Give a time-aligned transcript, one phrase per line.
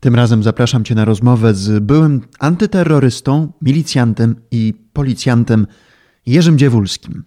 [0.00, 5.66] Tym razem zapraszam Cię na rozmowę z byłym antyterrorystą, milicjantem i policjantem
[6.26, 7.24] Jerzym Dziewulskim.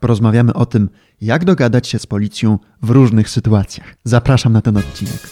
[0.00, 0.88] Porozmawiamy o tym,
[1.20, 3.94] jak dogadać się z policją w różnych sytuacjach.
[4.04, 5.30] Zapraszam na ten odcinek.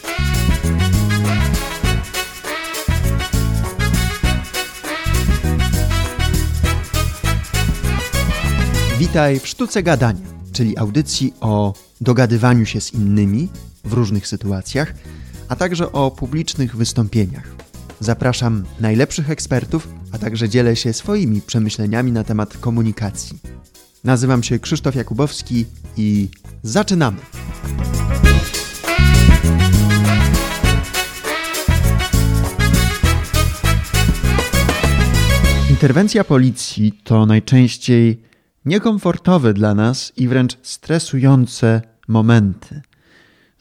[8.99, 13.49] Witaj w Sztuce Gadania, czyli audycji o dogadywaniu się z innymi
[13.85, 14.95] w różnych sytuacjach,
[15.53, 17.49] a także o publicznych wystąpieniach.
[18.01, 23.39] Zapraszam najlepszych ekspertów, a także dzielę się swoimi przemyśleniami na temat komunikacji.
[24.05, 26.29] Nazywam się Krzysztof Jakubowski i
[26.63, 27.19] zaczynamy!
[35.71, 38.23] Interwencja policji to najczęściej
[38.65, 42.83] niekomfortowe dla nas i wręcz stresujące momenty.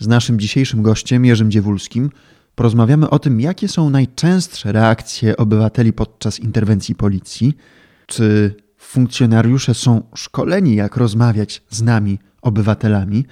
[0.02, 2.10] Z naszym dzisiejszym gościem, Jerzym Dziewulskim,
[2.55, 7.57] porozmawiamy o tym, jakie są najczęstsze reakcje obywateli podczas interwencji policji,
[8.05, 13.26] czy funkcjonariusze są szkoleni, jak rozmawiać z nami, obywatelami,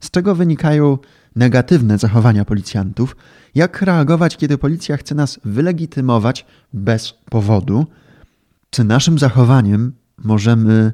[0.00, 0.98] z czego wynikają
[1.36, 3.16] negatywne zachowania policjantów,
[3.54, 7.86] jak reagować, kiedy policja chce nas wylegitymować bez powodu,
[8.70, 10.92] czy naszym zachowaniem możemy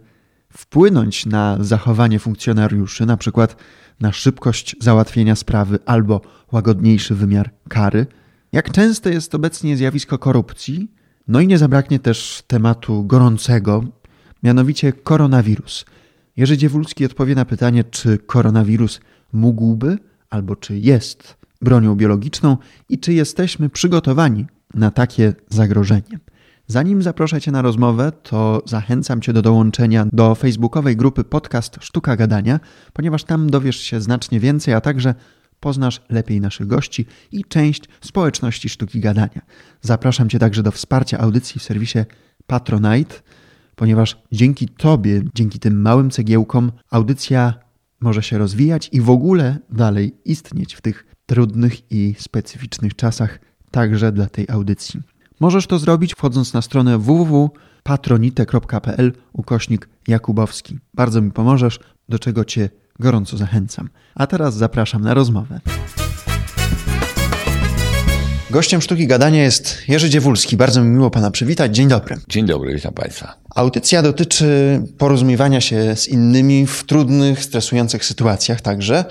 [0.53, 3.56] wpłynąć na zachowanie funkcjonariuszy, na przykład
[4.01, 6.21] na szybkość załatwienia sprawy albo
[6.53, 8.07] łagodniejszy wymiar kary.
[8.53, 10.91] Jak częste jest obecnie zjawisko korupcji?
[11.29, 13.85] No i nie zabraknie też tematu gorącego,
[14.43, 15.85] mianowicie koronawirus.
[16.37, 19.01] Jerzy Dziewulski odpowie na pytanie, czy koronawirus
[19.33, 19.99] mógłby
[20.31, 22.57] albo czy jest bronią biologiczną
[22.89, 26.19] i czy jesteśmy przygotowani na takie zagrożenie.
[26.70, 32.16] Zanim zaproszę Cię na rozmowę, to zachęcam Cię do dołączenia do facebookowej grupy Podcast Sztuka
[32.16, 32.61] Gadania,
[32.92, 35.14] ponieważ tam dowiesz się znacznie więcej, a także
[35.61, 39.41] poznasz lepiej naszych gości i część społeczności sztuki gadania.
[39.80, 41.98] Zapraszam Cię także do wsparcia audycji w serwisie
[42.46, 43.14] Patronite,
[43.77, 47.55] ponieważ dzięki Tobie, dzięki tym małym cegiełkom, audycja
[48.01, 53.39] może się rozwijać i w ogóle dalej istnieć w tych trudnych i specyficznych czasach,
[53.70, 55.17] także dla tej audycji.
[55.41, 60.79] Możesz to zrobić wchodząc na stronę www.patronite.pl ukośnik Jakubowski.
[60.95, 63.89] Bardzo mi pomożesz, do czego Cię gorąco zachęcam.
[64.15, 65.61] A teraz zapraszam na rozmowę.
[68.51, 70.57] Gościem sztuki gadania jest Jerzy Dziewulski.
[70.57, 71.77] Bardzo mi miło Pana przywitać.
[71.77, 72.17] Dzień dobry.
[72.29, 73.35] Dzień dobry, witam Państwa.
[73.55, 79.05] Audycja dotyczy porozumiewania się z innymi w trudnych, stresujących sytuacjach także.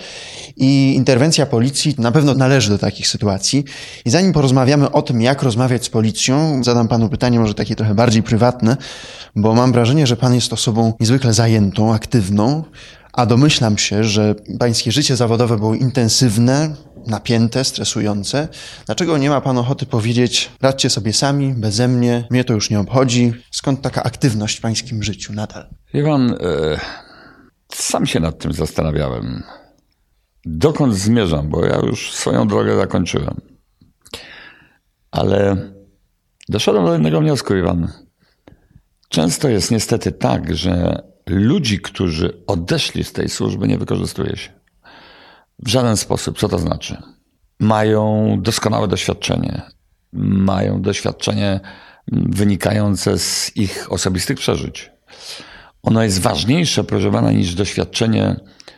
[0.56, 3.64] I interwencja policji na pewno należy do takich sytuacji.
[4.06, 7.96] I zanim porozmawiamy o tym, jak rozmawiać z policją, zadam Panu pytanie może takie trochę
[7.96, 8.78] bardziej prywatne,
[9.36, 12.64] bo mam wrażenie, że Pan jest osobą niezwykle zajętą, aktywną,
[13.14, 16.76] a domyślam się, że Pańskie życie zawodowe było intensywne,
[17.08, 18.48] napięte, stresujące.
[18.86, 22.80] Dlaczego nie ma Pan ochoty powiedzieć, radźcie sobie sami, beze mnie, mnie to już nie
[22.80, 23.34] obchodzi?
[23.52, 25.68] Skąd taka aktywność w Pańskim życiu nadal?
[25.94, 26.80] Iwan, e,
[27.74, 29.44] sam się nad tym zastanawiałem.
[30.46, 33.42] Dokąd zmierzam, bo ja już swoją drogę zakończyłem.
[35.12, 35.58] Ale
[36.50, 37.92] doszedłem do jednego wniosku, Iwan.
[39.10, 44.57] Często jest niestety tak, że ludzi, którzy odeszli z tej służby, nie wykorzystuje się.
[45.60, 46.40] W żaden sposób.
[46.40, 46.98] Co to znaczy?
[47.60, 49.62] Mają doskonałe doświadczenie.
[50.14, 51.60] Mają doświadczenie
[52.12, 54.92] wynikające z ich osobistych przeżyć.
[55.84, 58.36] Ono jest ważniejsze, proszę pana, niż doświadczenie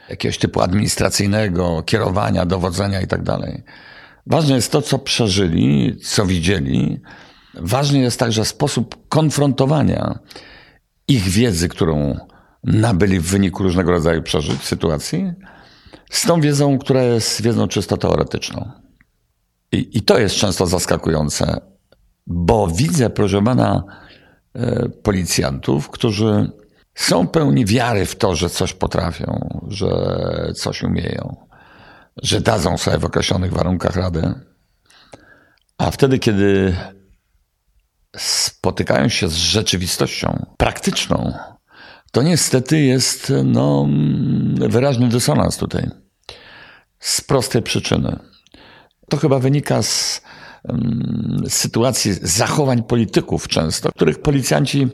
[0.09, 3.37] jakiegoś typu administracyjnego, kierowania, dowodzenia itd.
[3.41, 3.61] Tak
[4.27, 7.01] Ważne jest to, co przeżyli, co widzieli.
[7.53, 10.19] Ważny jest także sposób konfrontowania
[11.07, 12.17] ich wiedzy, którą
[12.63, 15.33] nabyli w wyniku różnego rodzaju przeżyć, sytuacji,
[16.09, 18.71] z tą wiedzą, która jest wiedzą czysto teoretyczną.
[19.71, 21.61] I, i to jest często zaskakujące,
[22.27, 23.83] bo widzę, proszę pana,
[24.53, 26.51] e, policjantów, którzy
[26.95, 29.87] są pełni wiary w to, że coś potrafią, że
[30.55, 31.35] coś umieją,
[32.23, 34.39] że dadzą sobie w określonych warunkach radę.
[35.77, 36.75] A wtedy, kiedy
[38.17, 41.33] spotykają się z rzeczywistością praktyczną,
[42.11, 43.87] to niestety jest no,
[44.53, 45.89] wyraźny dysonans tutaj.
[46.99, 48.19] Z prostej przyczyny.
[49.09, 50.21] To chyba wynika z
[51.47, 54.87] sytuacji zachowań polityków często, których policjanci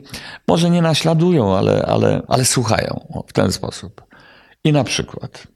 [0.48, 4.02] może nie naśladują, ale, ale, ale słuchają w ten sposób.
[4.64, 5.46] I na przykład,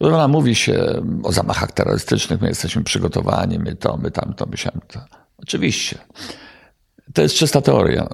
[0.00, 4.56] ona mówi się o zamachach terrorystycznych, my jesteśmy przygotowani, my to, my tamto, my
[4.88, 5.00] to.
[5.38, 5.98] Oczywiście.
[7.14, 8.08] To jest czysta teoria.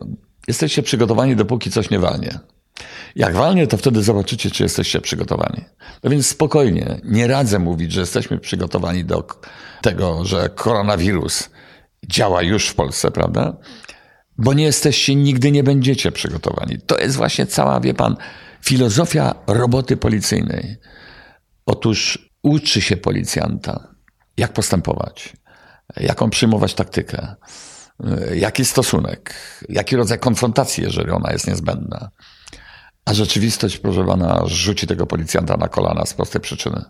[0.48, 2.38] Jesteście przygotowani, dopóki coś nie walnie.
[3.16, 5.64] Jak walnie, to wtedy zobaczycie, czy jesteście przygotowani.
[6.04, 9.26] No więc spokojnie, nie radzę mówić, że jesteśmy przygotowani do
[9.82, 11.50] tego, że koronawirus
[12.08, 13.56] działa już w Polsce, prawda?
[14.38, 16.78] Bo nie jesteście, nigdy nie będziecie przygotowani.
[16.86, 18.16] To jest właśnie cała, wie pan,
[18.62, 20.76] filozofia roboty policyjnej.
[21.66, 23.94] Otóż uczy się policjanta,
[24.36, 25.32] jak postępować,
[25.96, 27.34] jaką przyjmować taktykę,
[28.34, 29.34] jaki stosunek,
[29.68, 32.10] jaki rodzaj konfrontacji, jeżeli ona jest niezbędna.
[33.04, 36.84] A rzeczywistość, proszę pana, rzuci tego policjanta na kolana z prostej przyczyny.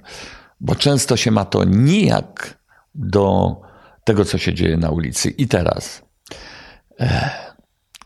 [0.60, 2.58] Bo często się ma to nijak
[2.94, 3.56] do
[4.04, 5.30] tego, co się dzieje na ulicy.
[5.30, 6.02] I teraz.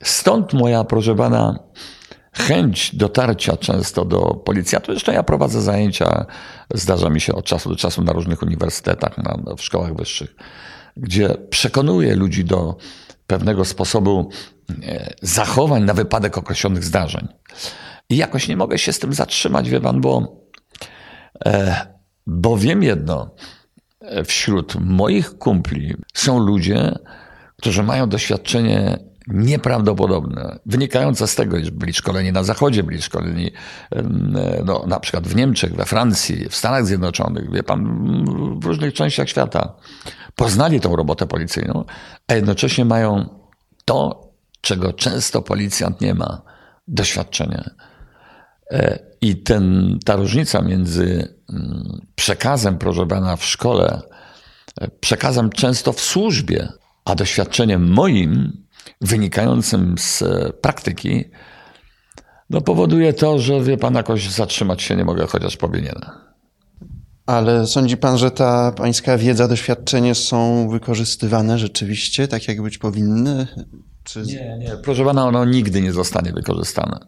[0.02, 1.58] Stąd moja, proszę pana,
[2.32, 4.94] chęć dotarcia często do policjantów.
[4.94, 6.26] Zresztą ja prowadzę zajęcia,
[6.74, 10.34] zdarza mi się od czasu do czasu na różnych uniwersytetach, na, w szkołach wyższych,
[10.96, 12.76] gdzie przekonuję ludzi do
[13.26, 14.30] pewnego sposobu
[14.82, 17.28] e, zachowań na wypadek określonych zdarzeń.
[18.10, 20.42] I jakoś nie mogę się z tym zatrzymać, wie pan, bo,
[21.44, 21.86] e,
[22.26, 23.34] bo wiem jedno.
[24.24, 26.98] Wśród moich kumpli są ludzie,
[27.56, 33.50] którzy mają doświadczenie nieprawdopodobne, wynikające z tego, że byli szkoleni na Zachodzie, byli szkoleni
[34.64, 37.84] no, na przykład w Niemczech, we Francji, w Stanach Zjednoczonych, wie pan,
[38.60, 39.74] w różnych częściach świata.
[40.34, 41.84] Poznali tą robotę policyjną,
[42.26, 43.28] a jednocześnie mają
[43.84, 44.28] to,
[44.60, 46.42] czego często policjant nie ma,
[46.88, 47.70] doświadczenie.
[48.70, 54.00] E, I ten, ta różnica między mm, przekazem, proszę pana, w szkole,
[54.80, 56.68] e, przekazem często w służbie,
[57.04, 58.64] a doświadczeniem moim,
[59.00, 61.24] wynikającym z e, praktyki,
[62.50, 66.00] no powoduje to, że wie pan, jakoś zatrzymać się nie mogę, chociaż powinien.
[67.26, 73.46] Ale sądzi pan, że ta pańska wiedza, doświadczenie są wykorzystywane rzeczywiście tak, jak być powinny?
[74.04, 74.22] Czy...
[74.22, 74.76] Nie, nie.
[74.82, 76.98] Proszę pana, ono nigdy nie zostanie wykorzystane.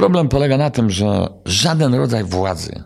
[0.00, 2.82] Problem polega na tym, że żaden rodzaj władzy,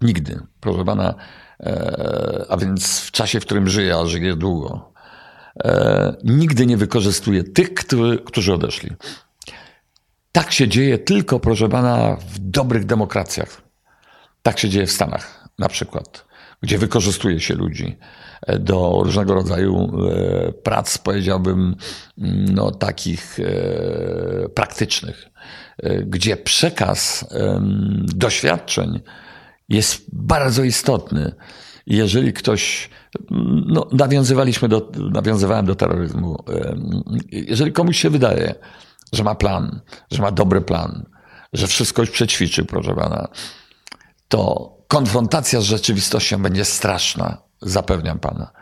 [0.00, 1.14] nigdy, proszę pana,
[1.60, 4.92] e, a więc w czasie, w którym żyje, a żyje długo,
[5.64, 8.90] e, nigdy nie wykorzystuje tych, którzy, którzy odeszli.
[10.32, 13.62] Tak się dzieje tylko, proszę pana, w dobrych demokracjach.
[14.42, 16.24] Tak się dzieje w Stanach na przykład,
[16.60, 17.98] gdzie wykorzystuje się ludzi
[18.46, 19.92] e, do różnego rodzaju
[20.62, 21.76] prac, powiedziałbym,
[22.54, 23.38] no, takich
[24.54, 25.33] praktycznych.
[25.78, 27.26] E, gdzie przekaz
[28.02, 29.00] doświadczeń
[29.68, 31.34] jest bardzo istotny.
[31.86, 32.90] Jeżeli ktoś,
[33.66, 36.44] no, nawiązywaliśmy do, nawiązywałem do terroryzmu,
[37.32, 38.54] jeżeli komuś się wydaje,
[39.12, 39.80] że ma plan,
[40.10, 41.06] że ma dobry plan,
[41.52, 43.28] że wszystko już przećwiczył, proszę pana,
[44.28, 48.52] to konfrontacja z rzeczywistością będzie straszna, zapewniam pana.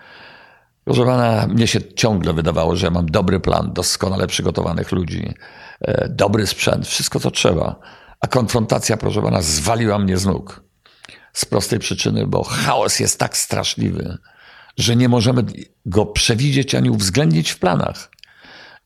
[0.85, 5.35] Proszę pana, mnie się ciągle wydawało, że ja mam dobry plan, doskonale przygotowanych ludzi,
[5.81, 7.77] e, dobry sprzęt, wszystko co trzeba.
[8.21, 10.65] A konfrontacja, proszę pana, zwaliła mnie z nóg.
[11.33, 14.19] Z prostej przyczyny, bo chaos jest tak straszliwy,
[14.77, 15.45] że nie możemy
[15.87, 18.11] go przewidzieć ani uwzględnić w planach.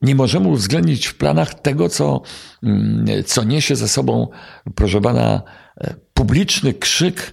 [0.03, 2.23] Nie możemy uwzględnić w planach tego, co,
[2.63, 4.29] mm, co niesie ze sobą,
[4.75, 5.43] proszę pana,
[5.81, 7.33] e, publiczny krzyk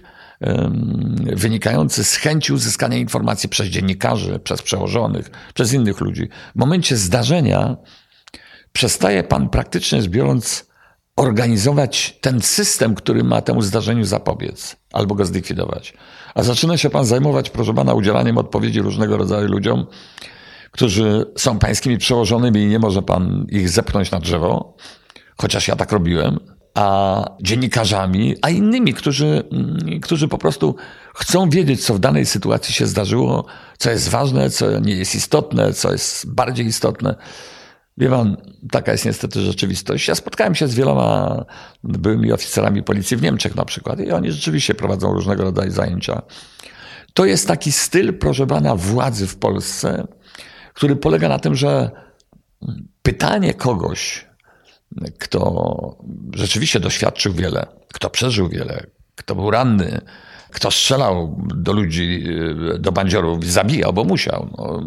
[1.32, 6.28] wynikający z chęci uzyskania informacji przez dziennikarzy, przez przełożonych, przez innych ludzi.
[6.56, 7.76] W momencie zdarzenia
[8.72, 10.66] przestaje pan praktycznie biorąc
[11.16, 15.94] organizować ten system, który ma temu zdarzeniu zapobiec albo go zlikwidować.
[16.34, 19.86] A zaczyna się pan zajmować, proszę pana, udzielaniem odpowiedzi różnego rodzaju ludziom,
[20.70, 24.76] którzy są pańskimi przełożonymi i nie może pan ich zepchnąć na drzewo,
[25.36, 26.38] chociaż ja tak robiłem
[26.74, 30.76] a dziennikarzami, a innymi, którzy, mm, którzy po prostu
[31.14, 33.46] chcą wiedzieć, co w danej sytuacji się zdarzyło,
[33.78, 37.14] co jest ważne, co nie jest istotne, co jest bardziej istotne.
[37.98, 38.36] Wie pan,
[38.70, 40.08] taka jest niestety rzeczywistość.
[40.08, 41.44] Ja spotkałem się z wieloma
[41.84, 46.22] byłymi oficerami policji w Niemczech na przykład i oni rzeczywiście prowadzą różnego rodzaju zajęcia.
[47.14, 50.06] To jest taki styl, proszę pana, władzy w Polsce,
[50.74, 51.90] który polega na tym, że
[53.02, 54.26] pytanie kogoś,
[55.18, 55.98] kto
[56.34, 58.86] rzeczywiście doświadczył wiele, kto przeżył wiele,
[59.16, 60.00] kto był ranny,
[60.50, 62.24] kto strzelał do ludzi,
[62.78, 64.50] do bandziorów zabijał, bo musiał.
[64.58, 64.86] No,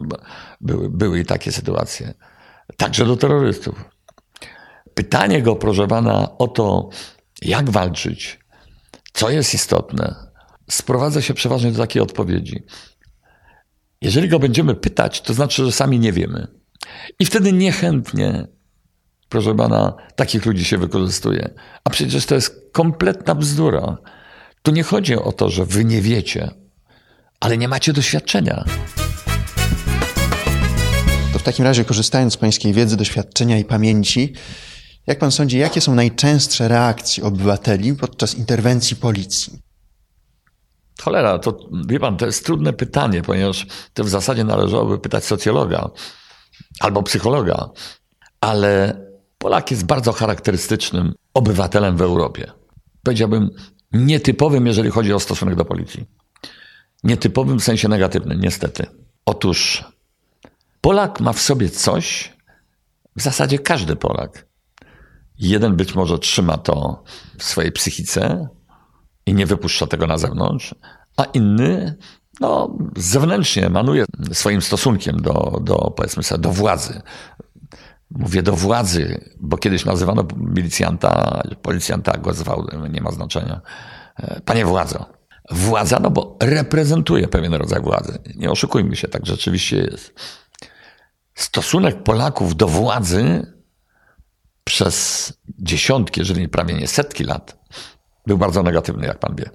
[0.62, 2.14] były, były i takie sytuacje.
[2.78, 3.86] Także do terrorystów.
[4.94, 6.90] Pytanie go, proszę pana, o to,
[7.42, 8.40] jak walczyć,
[9.14, 10.16] co jest istotne,
[10.70, 12.64] sprowadza się przeważnie do takiej odpowiedzi.
[14.02, 16.48] Jeżeli go będziemy pytać, to znaczy, że sami nie wiemy.
[17.20, 18.48] I wtedy niechętnie
[19.30, 21.50] Proszę pana, takich ludzi się wykorzystuje.
[21.84, 23.98] A przecież to jest kompletna bzdura.
[24.62, 26.52] Tu nie chodzi o to, że wy nie wiecie,
[27.40, 28.66] ale nie macie doświadczenia.
[31.34, 34.34] To w takim razie, korzystając z pańskiej wiedzy, doświadczenia i pamięci,
[35.08, 39.60] Jak pan sądzi, jakie są najczęstsze reakcje obywateli podczas interwencji policji?
[41.02, 45.90] Cholera, to wie pan, to jest trudne pytanie, ponieważ to w zasadzie należałoby pytać socjologa
[46.80, 47.70] albo psychologa,
[48.42, 49.02] ale
[49.38, 52.51] Polak jest bardzo charakterystycznym obywatelem w Europie.
[53.03, 53.50] Powiedziałbym
[53.91, 56.06] nietypowym, jeżeli chodzi o stosunek do policji.
[57.03, 58.86] Nietypowym w sensie negatywnym, niestety.
[59.25, 59.84] Otóż
[60.82, 62.34] Polak ma w sobie coś,
[63.15, 64.48] w zasadzie każdy Polak.
[65.39, 67.03] Jeden być może trzyma to
[67.38, 68.48] w swojej psychice
[69.25, 70.75] i nie wypuszcza tego na zewnątrz,
[71.17, 71.98] a inny
[72.39, 77.01] no, zewnętrznie emanuje swoim stosunkiem do, do, powiedzmy sobie, do władzy.
[78.12, 83.62] Mówię do władzy, bo kiedyś nazywano milicjanta, policjanta go zwał, nie ma znaczenia.
[84.46, 85.06] Panie władzo.
[85.52, 88.20] Władza, no bo reprezentuje pewien rodzaj władzy.
[88.36, 90.14] Nie oszukujmy się, tak rzeczywiście jest.
[91.36, 93.54] Stosunek Polaków do władzy
[94.64, 97.58] przez dziesiątki, jeżeli prawie nie setki lat,
[98.26, 99.50] był bardzo negatywny, jak pan wie.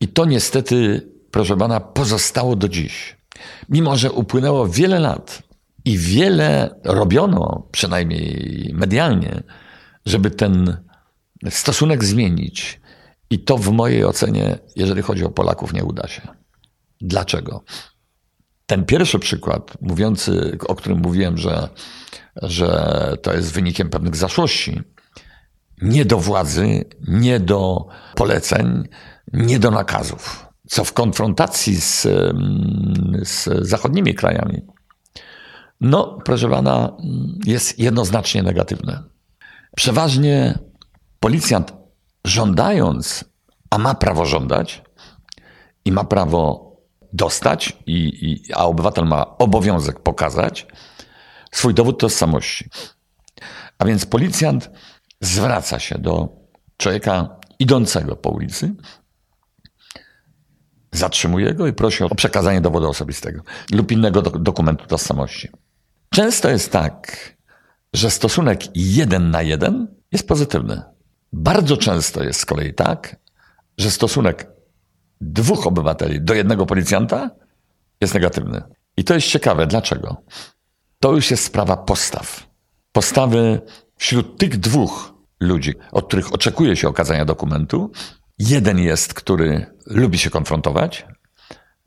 [0.00, 3.16] I to niestety, proszę pana, pozostało do dziś.
[3.68, 5.42] Mimo, że upłynęło wiele lat
[5.84, 9.42] i wiele robiono, przynajmniej medialnie,
[10.06, 10.76] żeby ten
[11.50, 12.80] stosunek zmienić.
[13.30, 16.22] I to w mojej ocenie, jeżeli chodzi o Polaków, nie uda się.
[17.00, 17.64] Dlaczego?
[18.66, 21.68] Ten pierwszy przykład, mówiący, o którym mówiłem, że,
[22.42, 24.80] że to jest wynikiem pewnych zaszłości,
[25.82, 28.88] nie do władzy, nie do poleceń,
[29.32, 30.46] nie do nakazów.
[30.68, 32.02] Co w konfrontacji z,
[33.22, 34.62] z zachodnimi krajami,
[35.82, 36.96] no, proszę pana,
[37.44, 39.02] jest jednoznacznie negatywne.
[39.76, 40.58] Przeważnie
[41.20, 41.72] policjant
[42.24, 43.24] żądając,
[43.70, 44.82] a ma prawo żądać
[45.84, 46.72] i ma prawo
[47.12, 50.66] dostać, i, i, a obywatel ma obowiązek pokazać
[51.52, 52.70] swój dowód tożsamości.
[53.78, 54.70] A więc policjant
[55.20, 56.28] zwraca się do
[56.76, 58.74] człowieka idącego po ulicy,
[60.92, 65.48] zatrzymuje go i prosi o przekazanie dowodu osobistego lub innego do, dokumentu tożsamości.
[66.12, 67.16] Często jest tak,
[67.92, 70.82] że stosunek jeden na jeden jest pozytywny.
[71.32, 73.16] Bardzo często jest z kolei tak,
[73.78, 74.46] że stosunek
[75.20, 77.30] dwóch obywateli do jednego policjanta
[78.00, 78.62] jest negatywny.
[78.96, 79.66] I to jest ciekawe.
[79.66, 80.16] Dlaczego?
[81.00, 82.46] To już jest sprawa postaw.
[82.92, 83.60] Postawy
[83.96, 87.92] wśród tych dwóch ludzi, od których oczekuje się okazania dokumentu.
[88.38, 91.06] Jeden jest, który lubi się konfrontować,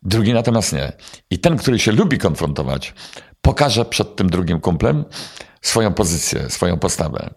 [0.04, 0.94] drugi natomiast nie.
[1.30, 2.94] I ten, który się lubi konfrontować,
[3.46, 5.06] pokaże przed tym drugim kumplem
[5.62, 7.34] swoją pozycję, swoją postawę.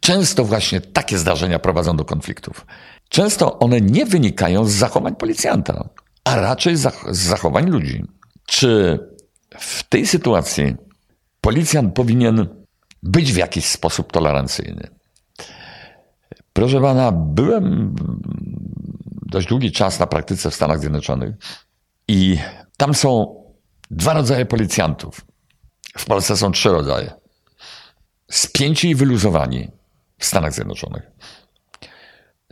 [0.00, 2.66] Często właśnie takie zdarzenia prowadzą do konfliktów.
[3.08, 5.88] Często one nie wynikają z zachowań policjanta,
[6.24, 8.04] a raczej z zachowań ludzi.
[8.46, 8.98] Czy
[9.58, 10.76] w tej sytuacji
[11.40, 12.48] policjant powinien
[13.02, 14.88] być w jakiś sposób tolerancyjny?
[16.52, 17.94] Proszę pana, byłem
[19.22, 21.34] dość długi czas na praktyce w Stanach Zjednoczonych
[22.08, 22.38] i
[22.76, 23.36] tam są
[23.90, 25.29] dwa rodzaje policjantów.
[25.98, 27.12] W Polsce są trzy rodzaje.
[28.30, 29.70] Spięci i wyluzowani
[30.18, 31.02] w Stanach Zjednoczonych.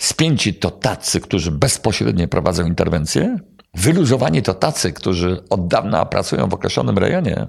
[0.00, 3.38] Spięci to tacy, którzy bezpośrednio prowadzą interwencję.
[3.74, 7.48] Wyluzowani to tacy, którzy od dawna pracują w określonym rejonie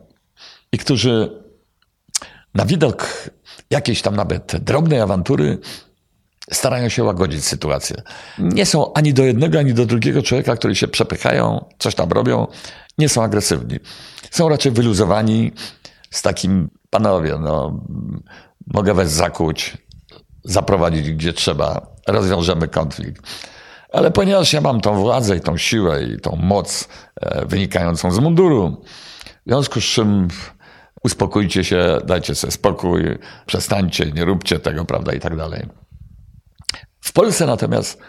[0.71, 1.41] i którzy
[2.53, 3.29] na widok
[3.69, 5.57] jakiejś tam nawet drobnej awantury
[6.51, 8.01] starają się łagodzić sytuację.
[8.39, 12.47] Nie są ani do jednego, ani do drugiego człowieka, którzy się przepychają, coś tam robią,
[12.99, 13.79] nie są agresywni.
[14.31, 15.51] Są raczej wyluzowani
[16.09, 17.79] z takim, panowie, no,
[18.73, 19.77] mogę was zakuć,
[20.43, 23.21] zaprowadzić gdzie trzeba, rozwiążemy konflikt.
[23.91, 26.87] Ale ponieważ ja mam tą władzę i tą siłę i tą moc
[27.21, 28.83] e, wynikającą z munduru,
[29.45, 30.27] w związku z czym
[31.03, 35.67] uspokójcie się, dajcie sobie spokój, przestańcie, nie róbcie tego, prawda, i tak dalej.
[37.01, 37.99] W Polsce natomiast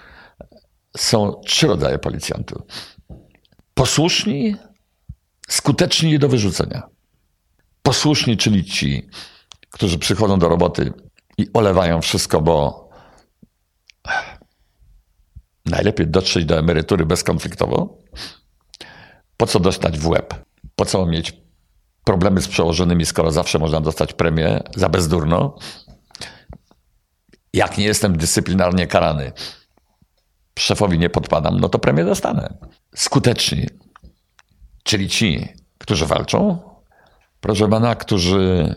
[0.96, 2.62] są trzy rodzaje policjantów.
[3.74, 4.56] Posłuszni,
[5.50, 6.82] skuteczni i do wyrzucenia.
[7.82, 9.08] Posłuszni, czyli ci,
[9.70, 10.92] którzy przychodzą do roboty
[11.38, 12.88] i olewają wszystko, bo
[15.66, 17.98] najlepiej dotrzeć do emerytury bezkonfliktowo.
[19.36, 20.34] Po co dostać w łeb?
[20.76, 21.32] Po co mieć
[22.04, 25.58] problemy z przełożonymi, skoro zawsze można dostać premię za bezdurno?
[27.52, 29.32] Jak nie jestem dyscyplinarnie karany,
[30.58, 32.58] szefowi nie podpadam, no to premię dostanę.
[32.94, 33.66] Skuteczni,
[34.82, 36.58] czyli ci, którzy walczą,
[37.40, 38.74] proszę pana, którzy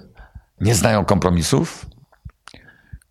[0.62, 1.86] nie znają kompromisów,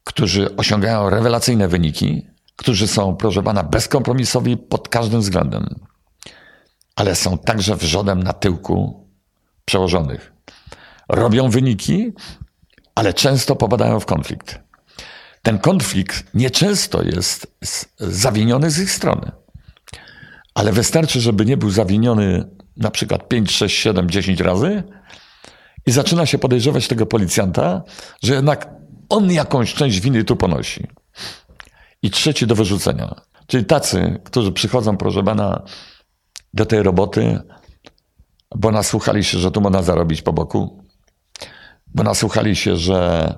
[0.04, 5.66] którzy osiągają rewelacyjne wyniki, którzy są, proszę pana, bezkompromisowi pod każdym względem,
[6.96, 9.08] ale są także wrzodem na tyłku
[9.64, 10.32] przełożonych.
[11.08, 12.12] Robią wyniki,
[12.94, 14.60] ale często popadają w konflikt.
[15.42, 17.56] Ten konflikt nieczęsto jest
[17.98, 19.32] zawiniony z ich strony.
[20.54, 24.82] Ale wystarczy, żeby nie był zawiniony na przykład 5, 6, 7, 10 razy
[25.86, 27.82] i zaczyna się podejrzewać tego policjanta,
[28.22, 28.70] że jednak
[29.08, 30.86] on jakąś część winy tu ponosi.
[32.02, 33.14] I trzeci do wyrzucenia.
[33.46, 35.62] Czyli tacy, którzy przychodzą, proszę pana,
[36.54, 37.38] do tej roboty,
[38.56, 40.84] bo nasłuchali się, że tu można zarobić po boku,
[41.86, 43.34] bo nasłuchali się, że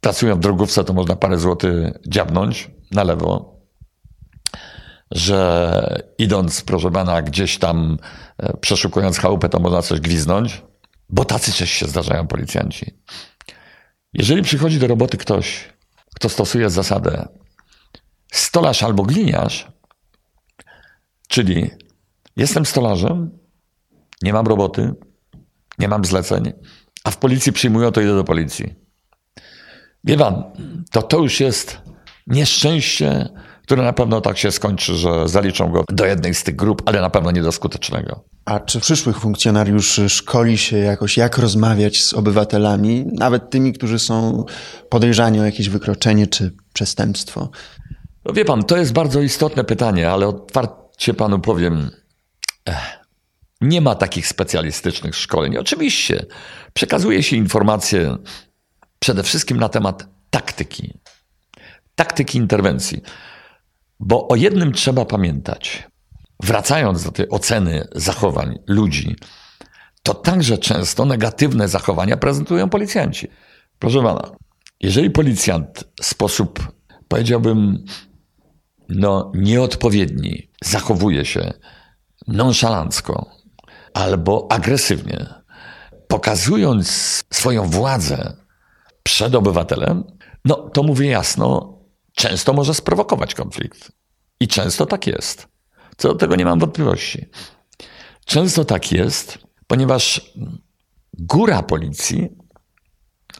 [0.00, 3.57] pracują w drogówce, to można parę złotych dziabnąć na lewo,
[5.10, 7.98] że idąc, proszę pana, gdzieś tam
[8.38, 10.62] e, przeszukując chałupę, to można coś gwiznąć,
[11.08, 12.94] bo tacy też się zdarzają policjanci.
[14.12, 15.68] Jeżeli przychodzi do roboty ktoś,
[16.14, 17.28] kto stosuje zasadę
[18.32, 19.68] stolarz albo gliniarz,
[21.28, 21.70] czyli
[22.36, 23.38] jestem stolarzem,
[24.22, 24.94] nie mam roboty,
[25.78, 26.52] nie mam zleceń,
[27.04, 28.74] a w policji przyjmują, to idę do policji.
[30.04, 30.44] Wie pan,
[30.90, 31.80] to to już jest
[32.26, 33.28] nieszczęście,
[33.68, 37.00] które na pewno tak się skończy, że zaliczą go do jednej z tych grup, ale
[37.00, 38.24] na pewno nie do skutecznego.
[38.44, 44.44] A czy przyszłych funkcjonariuszy szkoli się jakoś, jak rozmawiać z obywatelami, nawet tymi, którzy są
[44.88, 47.50] podejrzani o jakieś wykroczenie czy przestępstwo?
[48.24, 51.90] No wie pan, to jest bardzo istotne pytanie, ale otwarcie panu powiem.
[52.66, 52.98] Ech,
[53.60, 55.56] nie ma takich specjalistycznych szkoleń.
[55.56, 56.26] Oczywiście
[56.72, 58.16] przekazuje się informacje
[58.98, 60.94] przede wszystkim na temat taktyki,
[61.94, 63.02] taktyki interwencji.
[64.00, 65.88] Bo o jednym trzeba pamiętać.
[66.42, 69.16] Wracając do tej oceny zachowań ludzi,
[70.02, 73.28] to także często negatywne zachowania prezentują policjanci.
[73.78, 74.30] Proszę pana,
[74.80, 76.72] jeżeli policjant w sposób,
[77.08, 77.84] powiedziałbym,
[78.88, 81.52] no, nieodpowiedni zachowuje się
[82.26, 83.30] nonszalancko
[83.94, 85.26] albo agresywnie,
[86.08, 86.88] pokazując
[87.32, 88.36] swoją władzę
[89.02, 90.04] przed obywatelem,
[90.44, 91.77] no to mówię jasno,
[92.18, 93.92] często może sprowokować konflikt.
[94.40, 95.48] I często tak jest.
[95.96, 97.26] Co do tego nie mam wątpliwości.
[98.24, 100.32] Często tak jest, ponieważ
[101.18, 102.28] góra policji,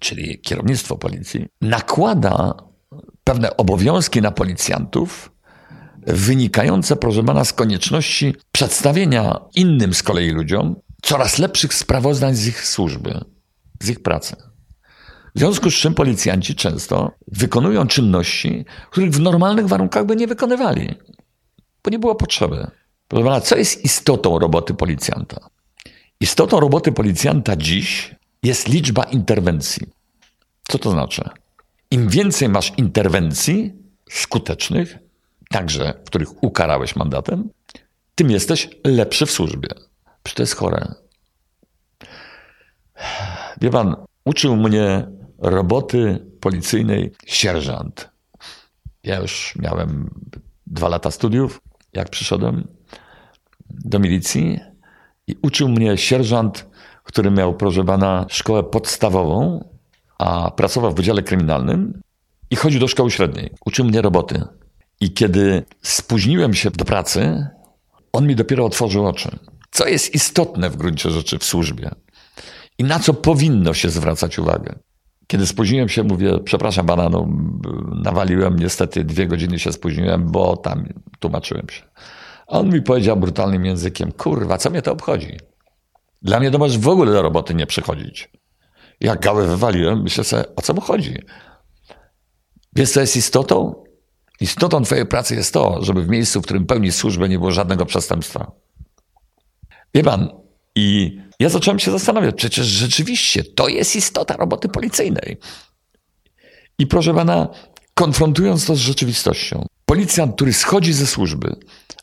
[0.01, 2.55] czyli kierownictwo policji, nakłada
[3.25, 5.33] pewne obowiązki na policjantów,
[6.07, 12.67] wynikające, proszę pana, z konieczności przedstawienia innym z kolei ludziom coraz lepszych sprawozdań z ich
[12.67, 13.25] służby,
[13.83, 14.48] z ich pracy.
[15.35, 20.95] W związku z czym policjanci często wykonują czynności, których w normalnych warunkach by nie wykonywali,
[21.85, 22.67] bo nie było potrzeby.
[23.09, 25.51] Proszę pana, co jest istotą roboty policjanta?
[26.21, 29.87] Istotą roboty policjanta dziś jest liczba interwencji.
[30.69, 31.29] Co to znaczy?
[31.91, 33.73] Im więcej masz interwencji
[34.11, 34.99] skutecznych,
[35.51, 37.51] także których ukarałeś mandatem,
[38.15, 39.69] tym jesteś lepszy w służbie.
[40.23, 40.95] Przecież to jest chore.
[43.61, 45.07] Wie pan, uczył mnie
[45.39, 48.11] roboty policyjnej sierżant.
[49.05, 50.11] Ja już miałem
[50.67, 51.61] dwa lata studiów,
[51.93, 52.69] jak przyszedłem
[53.71, 54.61] do milicji
[55.27, 56.67] i uczył mnie sierżant,
[57.03, 59.69] który miał, proszę pana, szkołę podstawową,
[60.19, 62.01] a pracował w Wydziale Kryminalnym
[62.51, 63.51] i chodził do szkoły średniej.
[63.67, 64.43] Uczył mnie roboty.
[65.01, 67.47] I kiedy spóźniłem się do pracy,
[68.13, 69.39] on mi dopiero otworzył oczy.
[69.71, 71.91] Co jest istotne w gruncie rzeczy w służbie
[72.79, 74.79] i na co powinno się zwracać uwagę.
[75.29, 77.29] Kiedy spóźniłem się, mówię, przepraszam pana, no,
[78.03, 80.89] nawaliłem, niestety dwie godziny się spóźniłem, bo tam
[81.19, 81.83] tłumaczyłem się.
[82.47, 85.37] On mi powiedział brutalnym językiem, kurwa, co mnie to obchodzi?
[86.23, 88.31] Dla mnie to możesz w ogóle do roboty nie przychodzić.
[89.01, 91.15] Jak gałę wywaliłem, myślę sobie, o co mu chodzi?
[92.73, 93.85] Wiesz, co jest istotą?
[94.41, 97.87] Istotą twojej pracy jest to, żeby w miejscu, w którym pełni służbę, nie było żadnego
[97.87, 98.53] przestępstwa.
[99.95, 100.29] Wie pan,
[100.75, 105.37] i ja zacząłem się zastanawiać, przecież rzeczywiście to jest istota roboty policyjnej.
[106.79, 107.49] I proszę pana,
[107.95, 111.57] konfrontując to z rzeczywistością, policjant, który schodzi ze służby,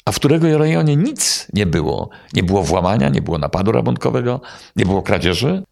[0.06, 4.42] a w którego rejonie nic nie było, nie było włamania, nie było napadu rabunkowego,
[4.76, 5.64] nie było kradzieży,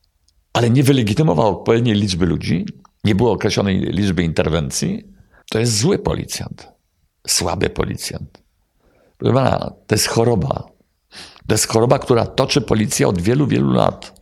[0.54, 2.65] ale nie wylegitymował odpowiedniej liczby ludzi,
[3.04, 5.04] nie było określonej liczby interwencji,
[5.52, 6.67] to jest zły policjant,
[7.28, 8.43] słaby policjant.
[9.17, 10.72] Proszę pana, to jest choroba.
[11.47, 14.21] To jest choroba, która toczy policję od wielu, wielu lat.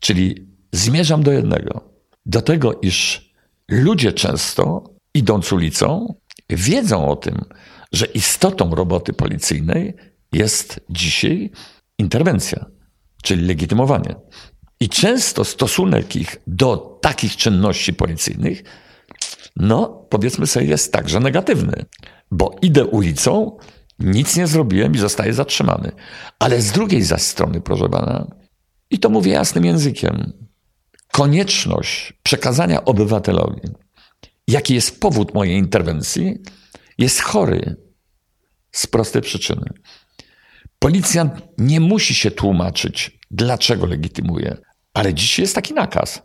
[0.00, 1.90] Czyli zmierzam do jednego.
[2.26, 3.30] Do tego, iż
[3.68, 6.14] ludzie często, idąc ulicą,
[6.48, 7.44] wiedzą o tym,
[7.92, 9.94] że istotą roboty policyjnej
[10.32, 11.50] jest dzisiaj
[11.98, 12.66] interwencja,
[13.22, 14.14] czyli legitymowanie.
[14.80, 18.62] I często stosunek ich do takich czynności policyjnych,
[19.56, 21.84] no powiedzmy sobie, jest także negatywny,
[22.30, 23.56] bo idę ulicą,
[23.98, 25.92] nic nie zrobiłem i zostaję zatrzymany.
[26.38, 28.26] Ale z drugiej zaś strony, proszę pana,
[28.90, 30.32] i to mówię jasnym językiem,
[31.12, 33.60] konieczność przekazania obywatelowi,
[34.48, 36.38] jaki jest powód mojej interwencji,
[36.98, 37.76] jest chory
[38.72, 39.64] z prostej przyczyny.
[40.78, 44.56] Policjant nie musi się tłumaczyć, dlaczego legitymuje,
[44.94, 46.22] ale dziś jest taki nakaz.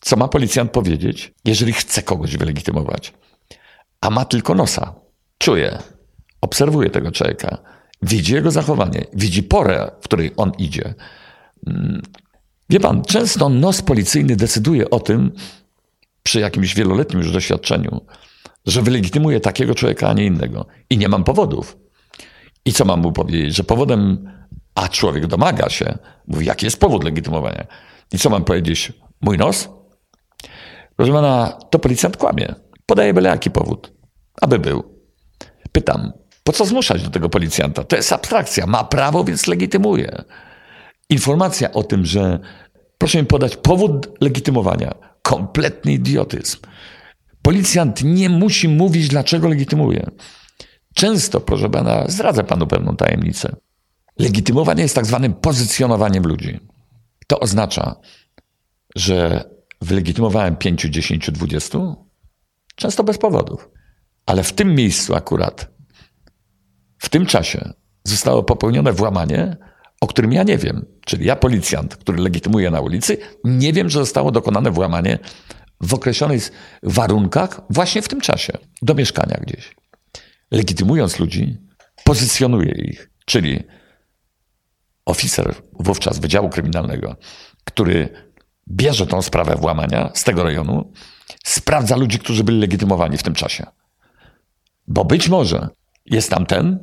[0.00, 3.12] Co ma policjant powiedzieć, jeżeli chce kogoś wylegitymować?
[4.00, 4.94] A ma tylko nosa.
[5.38, 5.78] Czuje,
[6.46, 7.58] obserwuje tego człowieka,
[8.02, 10.94] widzi jego zachowanie, widzi porę, w której on idzie.
[11.66, 12.02] Mm.
[12.70, 15.32] Wie pan, często nos policyjny decyduje o tym,
[16.22, 18.00] przy jakimś wieloletnim już doświadczeniu,
[18.66, 20.66] że wylegitymuje takiego człowieka, a nie innego.
[20.90, 21.76] I nie mam powodów.
[22.64, 23.56] I co mam mu powiedzieć?
[23.56, 24.30] Że powodem,
[24.74, 27.66] a człowiek domaga się, mówi, jaki jest powód legitymowania.
[28.12, 28.92] I co mam powiedzieć?
[29.20, 29.68] Mój nos?
[30.96, 32.54] Proszę pana, to policjant kłamie.
[32.86, 33.92] Podaje byle jaki powód.
[34.40, 34.84] Aby był.
[35.72, 36.12] Pytam,
[36.46, 37.84] po co zmuszać do tego policjanta?
[37.84, 38.66] To jest abstrakcja.
[38.66, 40.24] Ma prawo, więc legitymuje.
[41.10, 42.40] Informacja o tym, że
[42.98, 44.94] proszę mi podać powód legitymowania.
[45.22, 46.58] Kompletny idiotyzm.
[47.42, 50.10] Policjant nie musi mówić, dlaczego legitymuje.
[50.94, 53.56] Często, proszę pana, zdradzę panu pewną tajemnicę.
[54.18, 56.60] Legitymowanie jest tak zwanym pozycjonowaniem ludzi.
[57.26, 57.96] To oznacza,
[58.96, 59.44] że
[59.80, 61.78] wylegitymowałem 5, 10, 20,
[62.74, 63.68] często bez powodów.
[64.26, 65.75] Ale w tym miejscu akurat,
[66.98, 67.72] w tym czasie
[68.04, 69.56] zostało popełnione włamanie,
[70.00, 70.86] o którym ja nie wiem.
[71.04, 75.18] Czyli ja, policjant, który legitymuje na ulicy, nie wiem, że zostało dokonane włamanie
[75.80, 79.74] w określonych warunkach właśnie w tym czasie, do mieszkania gdzieś.
[80.50, 81.56] Legitymując ludzi,
[82.04, 83.64] pozycjonuje ich, czyli
[85.04, 87.16] oficer wówczas Wydziału Kryminalnego,
[87.64, 88.08] który
[88.68, 90.92] bierze tą sprawę włamania z tego rejonu,
[91.44, 93.66] sprawdza ludzi, którzy byli legitymowani w tym czasie.
[94.88, 95.68] Bo być może
[96.10, 96.78] jest tam ten,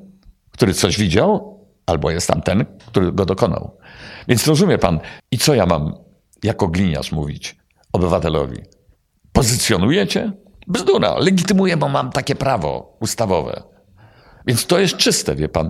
[0.52, 3.78] który coś widział, albo jest tam ten, który go dokonał.
[4.28, 5.00] Więc rozumie pan,
[5.32, 5.94] i co ja mam
[6.44, 7.56] jako gliniarz mówić
[7.94, 8.58] obywatelowi?
[9.32, 10.32] Pozycjonujecie?
[10.68, 13.64] Bzdura, legitymuję, bo mam takie prawo ustawowe.
[14.48, 15.70] Więc to jest czyste, wie pan.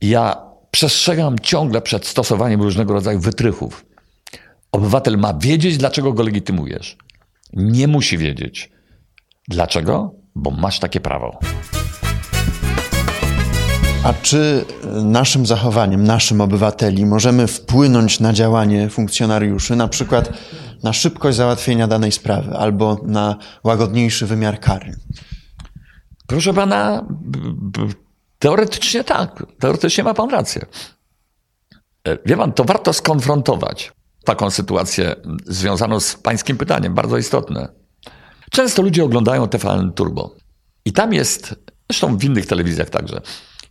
[0.00, 0.36] Ja
[0.70, 3.86] przestrzegam ciągle przed stosowaniem różnego rodzaju wytrychów.
[4.72, 6.96] Obywatel ma wiedzieć, dlaczego go legitymujesz.
[7.52, 8.70] Nie musi wiedzieć.
[9.48, 10.14] Dlaczego?
[10.34, 11.38] Bo masz takie prawo.
[14.04, 14.64] A czy
[15.04, 20.32] naszym zachowaniem, naszym obywateli, możemy wpłynąć na działanie funkcjonariuszy, na przykład
[20.82, 24.96] na szybkość załatwienia danej sprawy albo na łagodniejszy wymiar kary?
[26.26, 27.06] Proszę pana,
[28.38, 29.46] teoretycznie tak.
[29.58, 30.66] Teoretycznie ma pan rację.
[32.08, 33.92] E, wie pan, to warto skonfrontować
[34.24, 35.14] taką sytuację
[35.46, 37.68] związaną z pańskim pytaniem, bardzo istotne.
[38.50, 40.34] Często ludzie oglądają TVN Turbo
[40.84, 41.54] i tam jest,
[41.90, 43.20] zresztą w innych telewizjach także,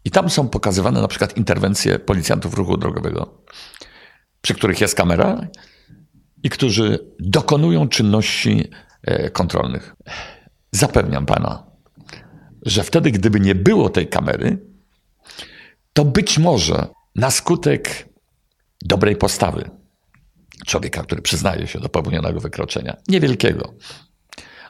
[0.06, 3.44] i tam są pokazywane na przykład interwencje policjantów ruchu drogowego,
[4.42, 5.48] przy których jest kamera
[6.44, 8.70] i którzy dokonują czynności
[9.04, 9.96] e, kontrolnych.
[10.72, 11.64] Zapewniam pana,
[12.66, 14.66] że wtedy, gdyby nie było tej kamery,
[15.94, 18.10] to być może na skutek
[18.82, 19.70] dobrej postawy
[20.66, 23.74] człowieka, który przyznaje się do popełnionego wykroczenia, niewielkiego,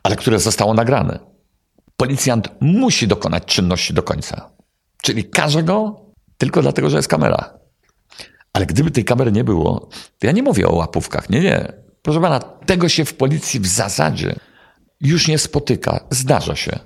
[0.04, 1.20] ale które zostało nagrane,
[1.98, 4.59] policjant musi dokonać czynności do końca.
[5.02, 6.06] Czyli każe go
[6.38, 7.60] tylko dlatego, że jest kamera.
[8.54, 11.30] Ale gdyby tej kamery nie było, to ja nie mówię o łapówkach.
[11.30, 11.74] Nie, nie.
[12.02, 14.36] Proszę pana, tego się w policji w zasadzie
[15.02, 16.08] już nie spotyka.
[16.10, 16.80] Zdarza się.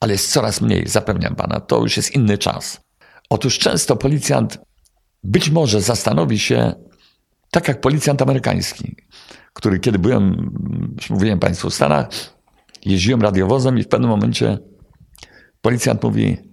[0.00, 1.60] Ale jest coraz mniej, zapewniam pana.
[1.60, 2.80] To już jest inny czas.
[3.30, 4.58] Otóż często policjant
[5.24, 6.72] być może zastanowi się,
[7.50, 8.96] tak jak policjant amerykański,
[9.52, 10.50] który kiedy byłem,
[10.96, 12.08] już mówiłem Państwu, w Stanach,
[12.84, 14.58] jeździłem radiowozem i w pewnym momencie
[15.60, 16.51] policjant mówi,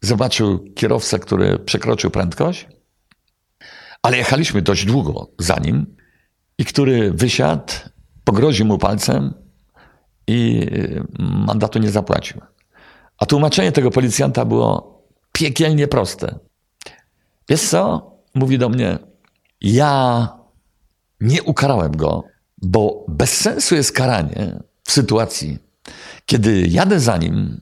[0.00, 2.68] zobaczył kierowcę, który przekroczył prędkość,
[4.02, 5.96] ale jechaliśmy dość długo za nim
[6.58, 7.72] i który wysiadł,
[8.24, 9.34] pogroził mu palcem
[10.26, 12.40] i y, mandatu nie zapłacił.
[13.18, 16.38] A tłumaczenie tego policjanta było piekielnie proste.
[17.48, 18.10] Wiesz co?
[18.34, 18.98] Mówi do mnie,
[19.60, 20.28] ja
[21.20, 22.24] nie ukarałem go,
[22.62, 25.58] bo bez sensu jest karanie w sytuacji,
[26.26, 27.60] kiedy jadę za nim,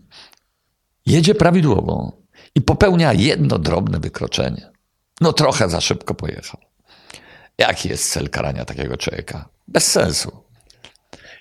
[1.06, 2.22] jedzie prawidłowo
[2.56, 4.70] i popełnia jedno drobne wykroczenie.
[5.20, 6.60] No trochę za szybko pojechał.
[7.58, 9.48] Jaki jest cel karania takiego człowieka?
[9.68, 10.42] Bez sensu.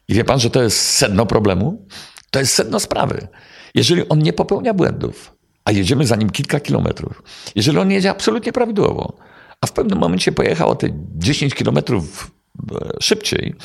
[0.07, 1.87] I wie pan, że to jest sedno problemu?
[2.31, 3.27] To jest sedno sprawy.
[3.75, 7.23] Jeżeli on nie popełnia błędów, a jedziemy za nim kilka kilometrów,
[7.55, 9.17] jeżeli on jedzie absolutnie prawidłowo,
[9.61, 12.31] a w pewnym momencie pojechał o te 10 kilometrów
[12.71, 13.55] e, szybciej,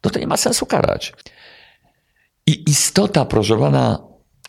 [0.00, 1.12] to to nie ma sensu karać.
[2.46, 3.98] I istota, proszę pana,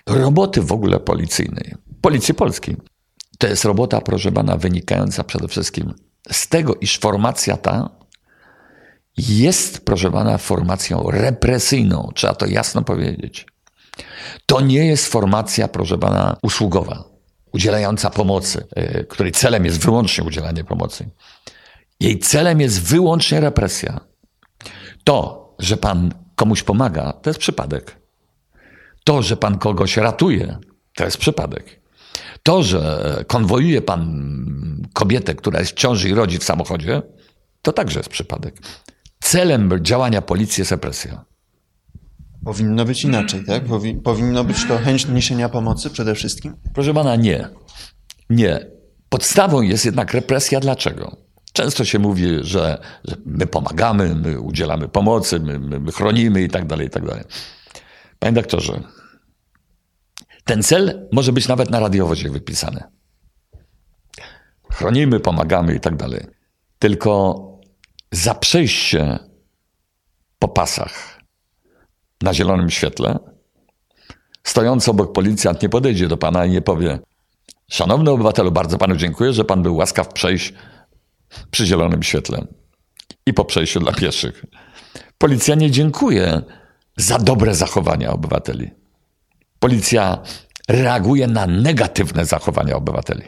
[0.08, 2.78] roboty w ogóle policyjnej, policji polskiej,
[3.38, 5.94] to jest robota, proszę pana, wynikająca przede wszystkim
[6.32, 7.90] z tego, iż formacja ta
[9.18, 12.12] jest, proszę pana, formacją represyjną.
[12.16, 13.46] Trzeba to jasno powiedzieć.
[14.46, 17.04] To nie jest formacja, proszę pana, usługowa,
[17.52, 21.10] udzielająca pomocy, e, której celem jest wyłącznie udzielanie pomocy.
[22.00, 24.00] Jej celem jest wyłącznie represja.
[25.04, 27.96] To, że pan komuś pomaga, to jest przypadek.
[29.04, 30.58] To, że pan kogoś ratuje,
[30.96, 31.83] to jest przypadek.
[32.44, 34.24] To, że konwojuje pan
[34.94, 37.02] kobietę, która jest w ciąży i rodzi w samochodzie,
[37.62, 38.56] to także jest przypadek.
[39.20, 41.26] Celem działania policji jest represja.
[42.46, 43.66] Powinno być inaczej, tak?
[43.66, 46.56] Powi powinno być to chęć niesienia pomocy przede wszystkim?
[46.74, 47.48] Proszę pana, nie.
[48.30, 48.68] Nie.
[49.10, 50.60] Podstawą jest jednak represja.
[50.60, 51.18] Dlaczego?
[51.54, 56.50] Często się mówi, że, że my pomagamy, my udzielamy pomocy, my, my, my chronimy i
[56.50, 57.24] tak dalej, i tak dalej.
[58.20, 58.82] Panie doktorze,
[60.44, 62.84] ten cel może być nawet na radiowozie wypisany.
[64.72, 66.26] Chronimy, pomagamy i tak dalej.
[66.80, 67.42] Tylko
[68.12, 69.20] za przejście
[70.40, 71.20] po pasach
[72.22, 73.20] na zielonym świetle,
[74.44, 77.00] stojący obok policjant nie podejdzie do pana i nie powie:
[77.72, 80.54] Szanowny obywatelu, bardzo panu dziękuję, że pan był łaskaw przejść
[81.52, 82.48] przy zielonym świetle
[83.26, 84.46] i po przejściu dla pieszych.
[85.18, 86.42] Policja nie dziękuję
[86.98, 88.83] za dobre zachowania obywateli.
[89.64, 90.18] Policja
[90.70, 93.22] reaguje na negatywne zachowania obywateli.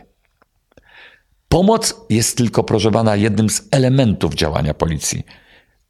[1.49, 5.23] Pomoc jest tylko, proszę pana, jednym z elementów działania policji.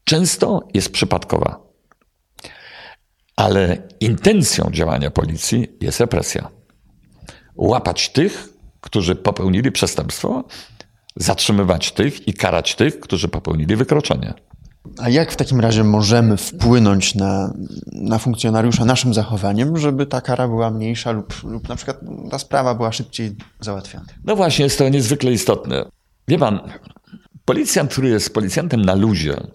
[0.04, 1.60] Często jest przypadkowa.
[3.36, 6.50] Ale intencją działania policji jest represja.
[7.56, 8.50] Łapać tych,
[8.82, 10.44] którzy popełnili przestępstwo,
[11.16, 14.34] zatrzymywać tych i karać tych, którzy popełnili wykroczenie.
[14.98, 17.54] A jak w takim razie możemy wpłynąć na,
[17.92, 22.00] na funkcjonariusza naszym zachowaniem, żeby ta kara była mniejsza lub, lub na przykład
[22.32, 24.06] ta sprawa była szybciej załatwiona?
[24.24, 25.86] No właśnie, jest to niezwykle istotne.
[26.28, 26.60] Wie pan,
[27.46, 29.48] policjant, który jest policjantem na luzie,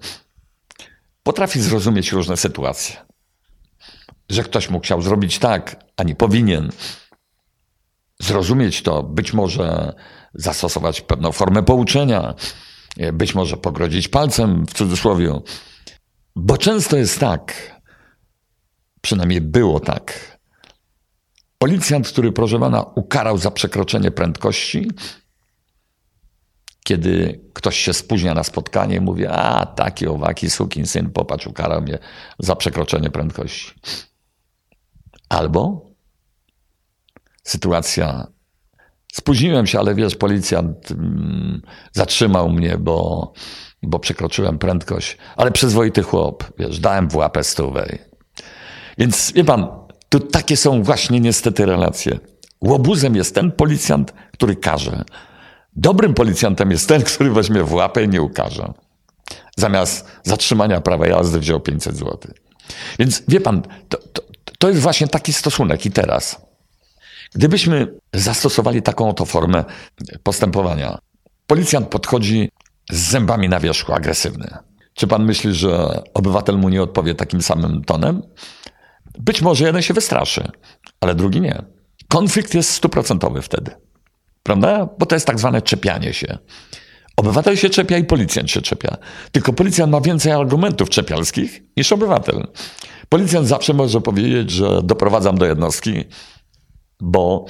[1.22, 2.96] potrafi zrozumieć różne sytuacje.
[4.28, 6.70] Że ktoś mu chciał zrobić tak, a nie powinien.
[8.20, 9.94] Zrozumieć to, być może
[10.34, 12.34] zastosować pewną formę pouczenia,
[13.12, 15.40] być może pogrodzić palcem w cudzysłowie.
[16.37, 17.55] Bo często jest tak,
[19.00, 20.38] przynajmniej było tak.
[21.59, 24.90] Policjant, który proszę pana ukarał za przekroczenie prędkości,
[26.85, 31.98] kiedy ktoś się spóźnia na spotkanie, mówi, a taki owaki, sukin syn, popatrz, ukarał mnie
[32.38, 33.74] za przekroczenie prędkości.
[35.29, 35.87] Albo
[37.42, 38.26] sytuacja
[39.12, 43.33] Spóźniłem się, ale wiesz, policjant mm, zatrzymał mnie, bo,
[43.83, 45.16] bo przekroczyłem prędkość.
[45.37, 47.99] Ale przyzwoity chłop, wiesz, dałem w łapę stówę.
[48.99, 49.66] Więc wie pan,
[50.09, 52.18] tu takie są właśnie niestety relacje.
[52.61, 55.05] Łobuzem jest ten policjant, który każe.
[55.77, 58.73] Dobrym policjantem jest ten, który weźmie w łapę i nie ukaże.
[59.57, 62.18] Zamiast zatrzymania prawa jazdy wziął 500 zł.
[62.99, 64.23] Więc wie pan, to, to,
[64.59, 66.49] to jest właśnie taki stosunek i teraz.
[67.34, 69.64] Gdybyśmy zastosowali taką oto formę
[70.22, 70.98] postępowania,
[71.46, 72.50] policjant podchodzi
[72.90, 74.48] z zębami na wierzchu, agresywny.
[74.94, 78.22] Czy pan myśli, że obywatel mu nie odpowie takim samym tonem?
[79.18, 80.50] Być może jeden się wystraszy,
[81.00, 81.62] ale drugi nie.
[82.08, 83.70] Konflikt jest stuprocentowy wtedy.
[84.42, 84.88] Prawda?
[84.98, 86.38] Bo to jest tak zwane czepianie się.
[87.16, 88.96] Obywatel się czepia i policjant się czepia.
[89.32, 92.46] Tylko policjant ma więcej argumentów czepialskich niż obywatel.
[93.08, 96.04] Policjant zawsze może powiedzieć, że doprowadzam do jednostki,
[97.00, 97.44] bo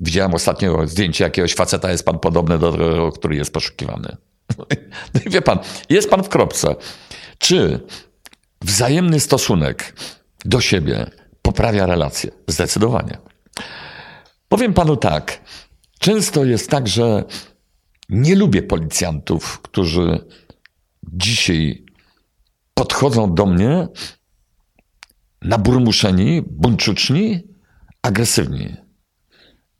[0.00, 4.16] widziałem ostatnio zdjęcie jakiegoś faceta, jest pan podobny do tego, który jest poszukiwany.
[5.14, 5.58] No i wie pan,
[5.90, 6.74] jest pan w kropce.
[7.38, 7.80] Czy
[8.62, 9.96] wzajemny stosunek
[10.44, 11.10] do siebie
[11.42, 12.30] poprawia relacje?
[12.46, 13.18] Zdecydowanie.
[14.48, 15.40] Powiem panu tak.
[15.98, 17.24] Często jest tak, że
[18.08, 20.24] nie lubię policjantów, którzy
[21.12, 21.84] dzisiaj
[22.74, 23.88] podchodzą do mnie
[25.42, 27.42] naburmuszeni, buńczuczni,
[28.02, 28.85] agresywni.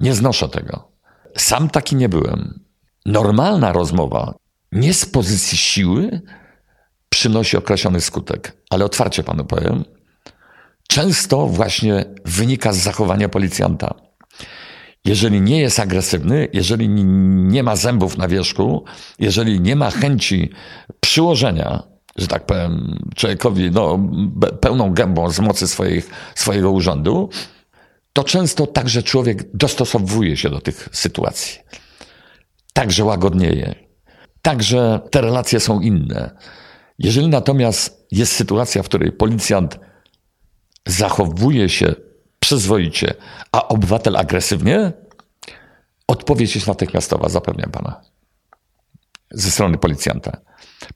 [0.00, 0.88] Nie znoszę tego.
[1.37, 2.61] Sam taki nie byłem.
[3.06, 4.35] Normalna rozmowa,
[4.72, 6.20] nie z pozycji siły,
[7.09, 8.56] przynosi określony skutek.
[8.70, 9.85] Ale otwarcie panu powiem,
[10.88, 13.94] często właśnie wynika z zachowania policjanta.
[15.04, 18.85] Jeżeli nie jest agresywny, jeżeli nie ma zębów na wierzchu,
[19.18, 20.50] jeżeli nie ma chęci
[21.00, 21.82] przyłożenia,
[22.16, 23.98] że tak powiem, człowiekowi no,
[24.61, 27.28] pełną gębą z mocy swoich, swojego urzędu,
[28.16, 31.61] to często także człowiek dostosowuje się do tych sytuacji.
[32.72, 33.74] Także łagodnieje.
[34.42, 36.31] Także te relacje są inne.
[36.98, 39.79] Jeżeli natomiast jest sytuacja, w której policjant
[40.87, 41.94] zachowuje się
[42.40, 43.14] przyzwoicie,
[43.52, 44.92] a obywatel agresywnie,
[46.09, 48.00] odpowiedź jest natychmiastowa, zapewniam pana,
[49.31, 50.40] ze strony policjanta.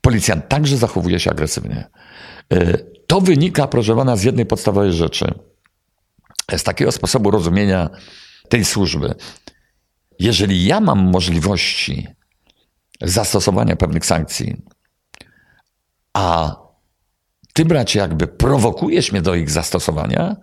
[0.01, 1.91] Policjant także zachowuje się agresywnie.
[2.53, 5.50] E, to wynika, proszę pana, z jednej podstawowej rzeczy.
[6.57, 7.91] Z takiego sposobu rozumienia
[8.49, 9.15] tej służby.
[10.19, 12.09] Jeżeli ja mam możliwości
[13.01, 14.63] zastosowania pewnych sankcji,
[16.13, 16.57] a
[17.53, 20.37] ty, bracie, jakby prowokujesz mnie do ich zastosowania,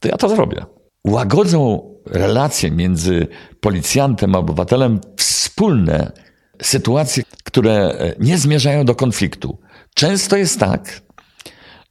[0.00, 0.64] to ja to zrobię.
[1.04, 3.26] Łagodzą relacje między
[3.60, 6.12] policjantem a obywatelem wspólne
[6.62, 9.58] sytuacje, które nie zmierzają do konfliktu.
[9.94, 11.02] Często jest tak,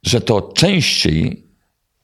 [0.02, 1.46] że to częściej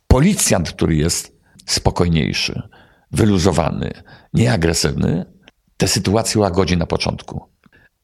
[0.08, 1.35] policjant, który jest
[1.66, 2.62] spokojniejszy,
[3.10, 3.90] wyluzowany,
[4.34, 5.24] nieagresywny,
[5.76, 7.44] te sytuacje łagodzi na początku.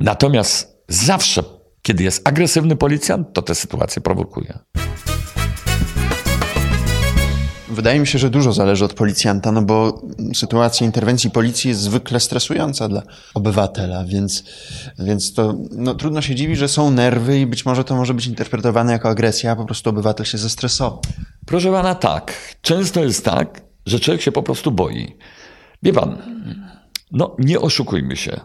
[0.01, 1.43] Natomiast zawsze,
[1.83, 4.59] kiedy jest agresywny policjant, to te sytuacje prowokuje.
[7.73, 10.03] Wydaje mi się, że dużo zależy od policjanta, no bo
[10.35, 13.03] sytuacja interwencji policji jest zwykle stresująca dla
[13.35, 14.45] obywatela, więc,
[14.99, 18.27] więc to no, trudno się dziwić, że są nerwy i być może to może być
[18.27, 21.03] interpretowane jako agresja, a po prostu obywatel się zestresował.
[21.47, 22.35] Proszę pana, tak.
[22.63, 25.17] Często jest tak, że człowiek się po prostu boi.
[25.83, 26.23] Wie pan,
[27.11, 28.41] no nie oszukujmy się.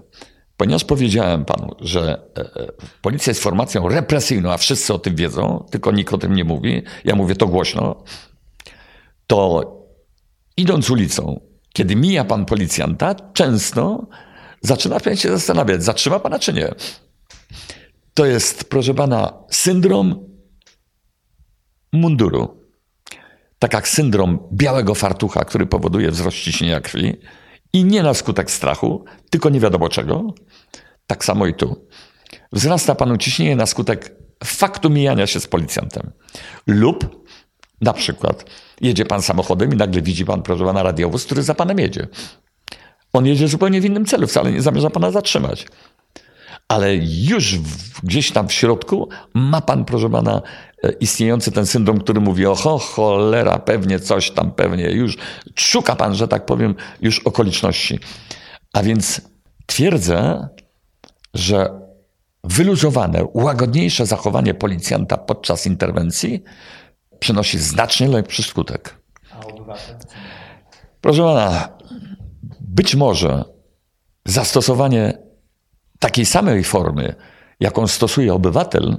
[0.58, 5.66] Ponieważ powiedziałem panu, że e, e, policja jest formacją represyjną, a wszyscy o tym wiedzą,
[5.72, 8.04] tylko nikt o tym nie mówi, ja mówię to głośno,
[9.28, 9.72] to
[10.58, 11.42] idąc ulicą,
[11.74, 14.08] kiedy mija pan policjanta, często
[14.62, 16.76] zaczyna pan się zastanawiać, zatrzyma pana czy nie.
[18.14, 20.28] To jest, proszę pana, syndrom
[21.94, 22.57] munduru.
[23.60, 27.18] Tak jak syndrom białego fartucha, który powoduje wzrost ciśnienia krwi
[27.74, 30.34] i nie na skutek strachu, tylko nie wiadomo czego.
[31.08, 31.88] Tak samo i tu.
[32.52, 36.12] Wzrasta panu ciśnienie na skutek faktu mijania się z policjantem.
[36.68, 37.26] Lub
[37.82, 38.46] na przykład
[38.82, 42.08] jedzie pan samochodem i nagle widzi pan, proszę pana, radiowóz, który za panem jedzie.
[43.14, 45.68] On jedzie zupełnie w innym celu, wcale nie zamierza pana zatrzymać.
[46.68, 50.42] Ale już w, gdzieś tam w środku ma pan, proszę pana,
[51.00, 55.18] istniejący ten syndrom, który mówi, oho, cholera, pewnie coś tam, pewnie już
[55.56, 58.00] szuka pan, że tak powiem, już okoliczności.
[58.74, 59.22] A więc
[59.66, 60.48] twierdzę,
[61.34, 61.82] że
[62.44, 66.44] wyluzowane, łagodniejsze zachowanie policjanta podczas interwencji
[67.20, 68.98] przynosi znacznie lepszy skutek.
[71.02, 71.70] Proszę pana,
[72.60, 73.44] być może
[74.26, 75.18] zastosowanie
[76.00, 77.16] takiej samej formy,
[77.60, 78.98] jaką stosuje obywatel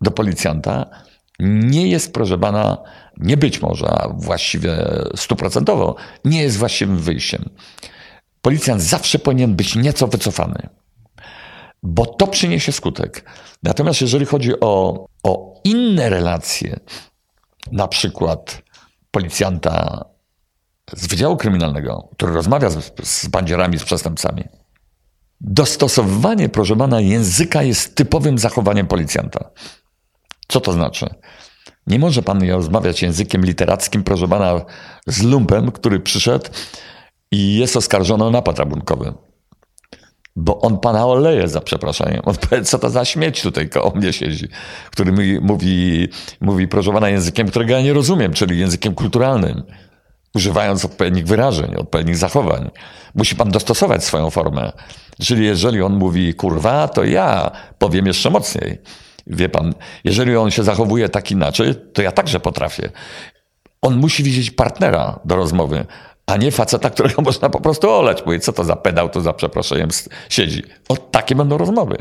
[0.00, 0.90] do policjanta,
[1.40, 2.78] nie jest, proszę pana,
[3.16, 4.76] nie być może, a właściwie
[5.16, 7.48] stuprocentowo, nie jest właściwym wyjściem.
[8.42, 10.68] Policjant zawsze powinien być nieco wycofany,
[11.82, 13.24] bo to przyniesie skutek.
[13.62, 16.80] Natomiast jeżeli chodzi o, o inne relacje,
[17.72, 18.62] na przykład
[19.10, 20.04] policjanta
[20.92, 23.28] z Wydziału Kryminalnego, który rozmawia z, z
[23.78, 24.44] z przestępcami,
[25.40, 29.50] dostosowywanie, proszę pana, języka jest typowym zachowaniem policjanta.
[30.52, 31.06] Co to znaczy?
[31.86, 34.60] Nie może pan rozmawiać językiem literackim, proszę pana,
[35.06, 36.50] z lumpem, który przyszedł
[37.30, 39.14] i jest oskarżony o napad rabunkowy.
[40.36, 42.20] Bo on pana oleje za przeproszeniem.
[42.24, 44.48] On powie, co to za śmieć tutaj koło mnie siedzi,
[44.90, 45.12] który
[45.42, 46.08] mówi,
[46.40, 49.62] mówi proszę pana, językiem, którego ja nie rozumiem, czyli językiem kulturalnym,
[50.34, 52.70] używając odpowiednich wyrażeń, odpowiednich zachowań.
[53.14, 54.72] Musi pan dostosować swoją formę.
[55.20, 58.78] Czyli jeżeli on mówi kurwa, to ja powiem jeszcze mocniej.
[59.26, 62.90] Wie pan, jeżeli on się zachowuje tak inaczej, to ja także potrafię.
[63.82, 65.86] On musi widzieć partnera do rozmowy,
[66.26, 68.26] a nie faceta, którego można po prostu oleć.
[68.26, 69.88] Mówi, co to za pedał, to za przeproszeniem
[70.28, 70.62] siedzi.
[70.88, 71.96] O takie będą rozmowy.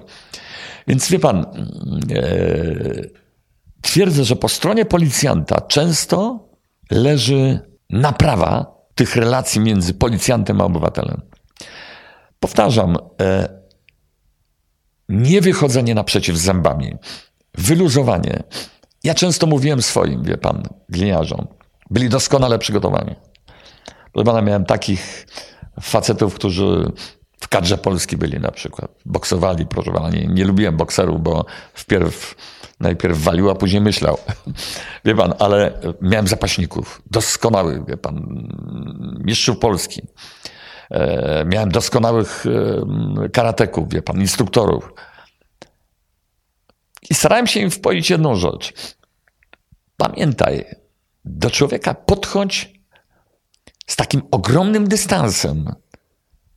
[0.88, 2.26] Więc wie pan, e,
[3.82, 6.48] twierdzę, że po stronie policjanta często
[6.92, 11.22] leży naprawa tych relacji między policjantem a obywatelem.
[12.40, 13.61] Powtarzam, e,
[15.12, 16.93] nie wychodzenie naprzeciw zębami,
[17.56, 18.43] wyluzowanie.
[19.04, 21.47] Ja często mówiłem swoim, wie pan, gliniarzom.
[21.89, 23.15] Byli doskonale przygotowani.
[24.13, 25.28] Proszę pana, miałem takich
[25.82, 26.91] facetów, którzy
[27.39, 28.91] w kadrze Polski byli na przykład.
[29.06, 30.10] Boksowali, proszę pana.
[30.10, 32.36] Nie, nie lubiłem bokserów, bo wpierw,
[32.80, 34.17] najpierw walił, a później myślał.
[35.06, 37.02] Wie pan, ale miałem zapaśników.
[37.12, 38.47] Doskonałych, wie pan,
[39.24, 40.01] mistrzów Polski.
[40.92, 42.46] E, miałem doskonałych
[43.26, 44.94] e, karateków, wie pan, instruktorów.
[47.10, 48.74] I starałem się im wpoić jedną rzecz.
[49.98, 50.66] Pamiętaj,
[51.26, 52.80] do człowieka podchodź
[53.88, 55.76] z takim ogromnym dystansem.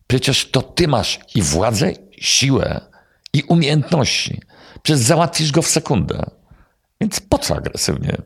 [0.07, 2.81] Przecież to ty masz i władzę, siłę,
[3.33, 4.41] i umiejętności.
[4.83, 6.31] Przecież załatwisz go w sekundę.
[7.01, 8.17] Więc po co agresywnie?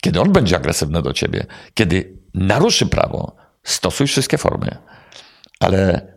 [0.00, 4.78] Kiedy on będzie agresywny do ciebie, kiedy naruszy prawo, stosuj wszystkie formy.
[5.60, 6.12] Ale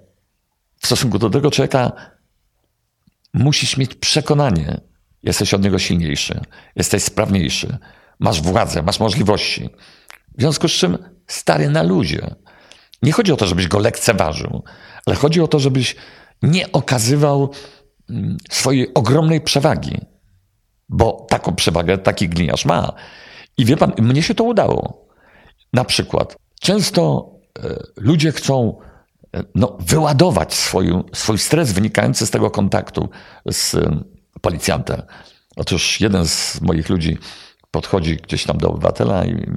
[0.80, 1.92] w stosunku do tego człowieka
[3.34, 4.82] musisz mieć przekonanie,
[5.24, 6.42] Jesteś od niego silniejszy,
[6.76, 7.78] jesteś sprawniejszy,
[8.20, 9.70] masz władzę, masz możliwości.
[10.38, 12.36] W związku z czym stary na luzie.
[13.02, 14.64] Nie chodzi o to, żebyś go lekceważył,
[15.06, 15.96] ale chodzi o to, żebyś
[16.42, 17.52] nie okazywał
[18.10, 19.98] mm, swojej ogromnej przewagi,
[20.90, 22.94] bo taką przewagę taki gliniarz ma.
[23.58, 25.08] I wie pan, mnie się to udało.
[25.74, 28.80] Na przykład, często e, ludzie chcą
[29.56, 33.10] no, wyładować swój, swój stres wynikający z tego kontaktu
[33.52, 34.04] z e,
[34.42, 35.02] policjantem.
[35.56, 37.18] Otóż jeden z moich ludzi
[37.72, 39.52] podchodzi gdzieś tam do obywatela i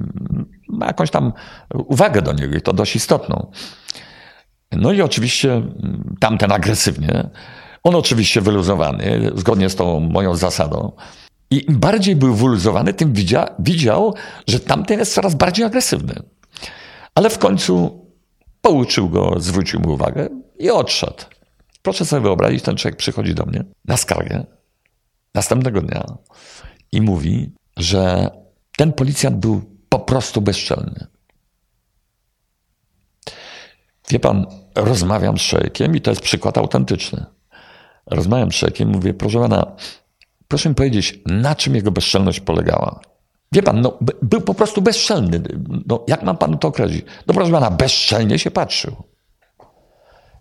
[0.69, 1.33] ma jakąś tam
[1.73, 3.51] uwagę do niego i to dość istotną.
[4.71, 5.61] No i oczywiście
[6.19, 7.29] tamten agresywnie,
[7.83, 10.91] on oczywiście wyluzowany, zgodnie z tą moją zasadą.
[11.51, 14.15] I im bardziej był wyluzowany, tym widział, widział,
[14.47, 16.15] że tamten jest coraz bardziej agresywny.
[17.15, 18.04] Ale w końcu
[18.65, 21.23] pouczył go, zwrócił mu uwagę i odszedł.
[21.81, 24.45] Proszę sobie wyobrazić, ten człowiek przychodzi do mnie na skargę
[25.33, 26.05] następnego dnia
[26.91, 28.29] i mówi, że
[28.77, 31.07] ten policjant był po prostu bezczelny.
[34.09, 34.45] Wie pan,
[34.75, 37.25] rozmawiam z człowiekiem i to jest przykład autentyczny.
[38.05, 39.75] Rozmawiam z człowiekiem, mówię, proszę pana,
[40.47, 42.99] proszę mi powiedzieć, na czym jego bezczelność polegała?
[43.55, 45.41] Wie pan, no, był po prostu bezczelny.
[45.87, 47.05] No, jak mam panu to określić?
[47.27, 48.95] No proszę pana, bezczelnie się patrzył.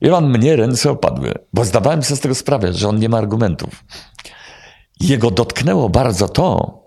[0.01, 3.19] I pan, mnie ręce opadły, bo zdawałem sobie z tego sprawę, że on nie ma
[3.19, 3.85] argumentów.
[5.01, 6.79] Jego dotknęło bardzo to,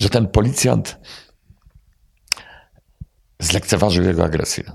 [0.00, 0.98] że ten policjant
[3.40, 4.72] zlekceważył jego agresję.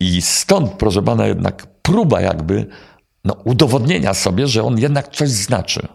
[0.00, 2.66] I stąd, proszę pana, jednak próba jakby
[3.24, 5.88] no, udowodnienia sobie, że on jednak coś znaczy.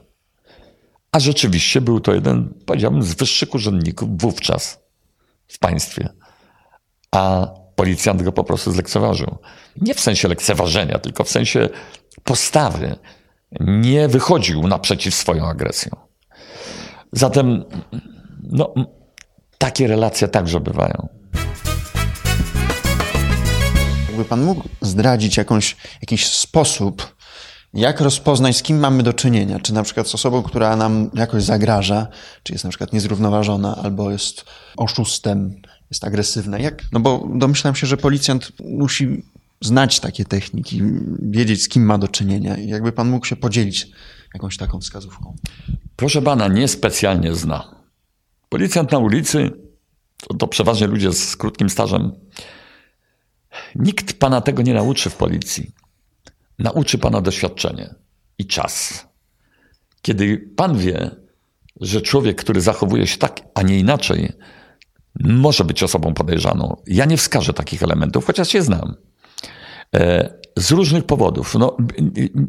[1.15, 4.79] A rzeczywiście był to jeden, powiedziałbym, z wyższych urzędników wówczas
[5.47, 6.09] w państwie.
[7.11, 9.37] A policjant go po prostu zlekceważył.
[9.81, 11.69] Nie w sensie lekceważenia, tylko w sensie
[12.23, 12.95] postawy.
[13.59, 15.91] Nie wychodził naprzeciw swoją agresją.
[17.11, 17.63] Zatem
[18.43, 18.73] no,
[19.57, 21.09] takie relacje także bywają.
[24.07, 27.14] Jakby pan mógł zdradzić jakąś, jakiś sposób,
[27.75, 29.59] jak rozpoznać, z kim mamy do czynienia?
[29.59, 32.07] Czy na przykład z osobą, która nam jakoś zagraża,
[32.43, 34.45] czy jest na przykład niezrównoważona, albo jest
[34.77, 35.61] oszustem,
[35.91, 36.59] jest agresywna?
[36.59, 36.83] Jak?
[36.91, 39.23] No bo domyślam się, że policjant musi
[39.61, 40.81] znać takie techniki,
[41.19, 42.57] wiedzieć, z kim ma do czynienia.
[42.57, 43.87] I jakby pan mógł się podzielić
[44.33, 45.35] jakąś taką wskazówką.
[45.95, 47.75] Proszę pana, niespecjalnie zna.
[48.49, 49.51] Policjant na ulicy
[50.27, 52.11] to, to przeważnie ludzie z krótkim stażem.
[53.75, 55.71] Nikt pana tego nie nauczy w policji.
[56.59, 57.95] Nauczy pana doświadczenie
[58.37, 59.05] i czas.
[60.01, 61.11] Kiedy pan wie,
[61.81, 64.31] że człowiek, który zachowuje się tak, a nie inaczej,
[65.19, 66.77] może być osobą podejrzaną.
[66.87, 68.95] Ja nie wskażę takich elementów, chociaż się znam.
[69.95, 71.55] E, z różnych powodów.
[71.55, 71.77] No,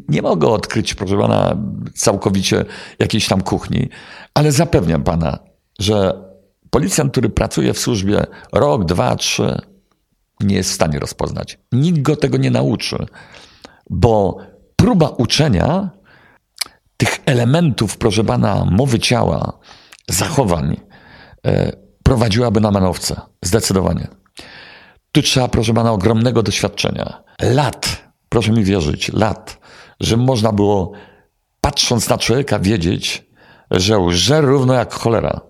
[0.09, 1.57] nie mogę odkryć, proszę pana,
[1.95, 2.65] całkowicie
[2.99, 3.89] jakiejś tam kuchni,
[4.33, 5.39] ale zapewniam pana,
[5.79, 6.23] że
[6.69, 9.61] policjant, który pracuje w służbie rok, dwa, trzy,
[10.41, 11.59] nie jest w stanie rozpoznać.
[11.71, 13.05] Nikt go tego nie nauczy,
[13.89, 14.37] bo
[14.75, 15.89] próba uczenia
[16.97, 19.59] tych elementów, proszę pana, mowy ciała,
[20.09, 20.77] zachowań,
[21.45, 21.71] e,
[22.03, 23.21] prowadziłaby na manowce.
[23.43, 24.07] Zdecydowanie.
[25.11, 27.23] Tu trzeba, proszę pana, ogromnego doświadczenia.
[27.41, 29.59] Lat, proszę mi wierzyć, lat,
[29.99, 30.91] że można było,
[31.61, 33.25] patrząc na człowieka, wiedzieć,
[33.71, 35.41] że łże równo jak cholera.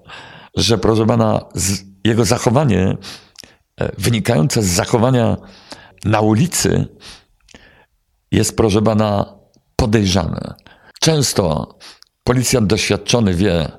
[0.56, 1.46] Że, proszę pana,
[2.04, 2.98] jego zachowanie
[3.82, 5.38] e, wynikające z zachowania
[6.06, 6.88] na ulicy
[8.32, 9.38] jest, proszę pana,
[9.76, 10.54] podejrzane.
[11.00, 11.76] Często
[12.24, 13.72] policjant doświadczony wie,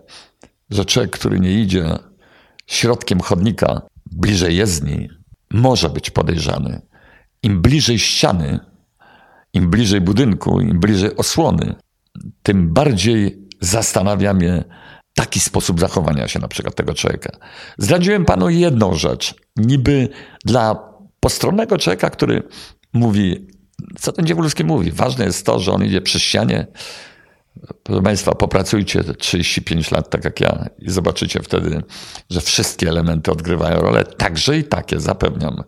[0.71, 1.99] że człowiek, który nie idzie
[2.67, 5.09] środkiem chodnika bliżej jezdni,
[5.51, 6.83] może być podejrzany.
[7.43, 8.61] Im bliżej ściany,
[9.53, 11.75] im bliżej budynku, im bliżej osłony,
[12.43, 14.65] tym bardziej zastanawia mnie
[15.15, 17.31] taki sposób zachowania się na przykład tego człowieka.
[17.79, 19.35] Zdradziłem panu jedną rzecz.
[19.57, 20.09] Niby
[20.45, 20.89] dla
[21.21, 22.43] postronnego człowieka, który
[22.93, 23.47] mówi,
[23.99, 24.91] co ten Dziewulski mówi?
[24.93, 26.67] Ważne jest to, że on idzie przy ścianie.
[27.83, 31.83] Proszę Państwa, popracujcie 35 lat tak jak ja i zobaczycie wtedy,
[32.31, 35.63] że wszystkie elementy odgrywają rolę, także i takie, zapewniam.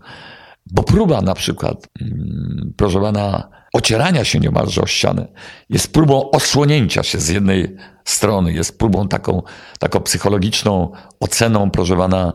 [0.66, 5.28] Bo próba na przykład, mm, proszę pana, ocierania się niemalże o ścianę
[5.68, 9.42] jest próbą osłonięcia się z jednej strony, jest próbą taką,
[9.78, 12.32] taką psychologiczną oceną, proszę pana,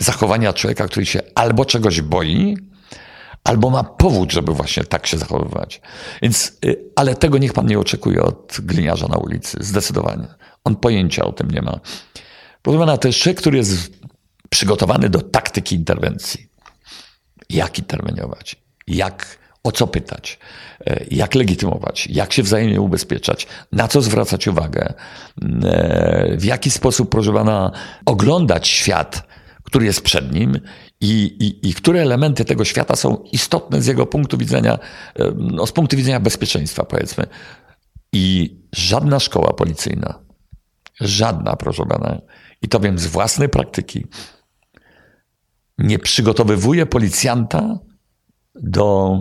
[0.00, 2.56] zachowania człowieka, który się albo czegoś boi,
[3.46, 5.80] albo ma powód, żeby właśnie tak się zachowywać.
[6.22, 10.26] Więc, y, ale tego niech pan nie oczekuje od gliniarza na ulicy, zdecydowanie.
[10.64, 11.80] On pojęcia o tym nie ma.
[12.62, 13.90] Proszę pana, to jest człowiek, który jest
[14.50, 16.48] przygotowany do taktyki interwencji
[17.50, 20.38] jak interweniować, jak o co pytać,
[20.86, 24.94] e, jak legitymować, jak się wzajemnie ubezpieczać, na co zwracać uwagę,
[25.64, 27.72] e, w jaki sposób, proszę pana,
[28.06, 29.22] oglądać świat,
[29.66, 30.60] który jest przed nim
[31.00, 34.78] i, i, i które elementy tego świata są istotne z jego punktu widzenia,
[35.36, 37.26] no, z punktu widzenia bezpieczeństwa, powiedzmy.
[38.12, 40.18] I żadna szkoła policyjna,
[41.00, 42.20] żadna, proszę pana,
[42.62, 44.06] i to wiem z własnej praktyki,
[45.78, 47.78] nie przygotowywuje policjanta
[48.54, 49.16] do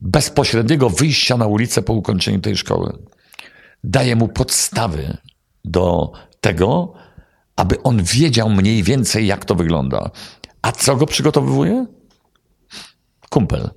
[0.00, 2.98] bezpośredniego wyjścia na ulicę po ukończeniu tej szkoły.
[3.84, 5.16] Daje mu podstawy
[5.64, 6.94] do tego,
[7.56, 10.10] aby on wiedział mniej więcej, jak to wygląda.
[10.62, 11.86] A co go przygotowywuje?
[13.30, 13.70] Kumpel,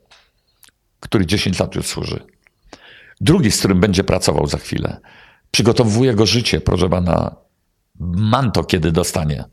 [1.00, 2.26] który 10 lat już służy.
[3.22, 5.00] Drugi, z którym będzie pracował za chwilę.
[5.52, 7.36] Przygotowuje go życie, proszę pana,
[8.16, 9.44] manto, kiedy dostanie.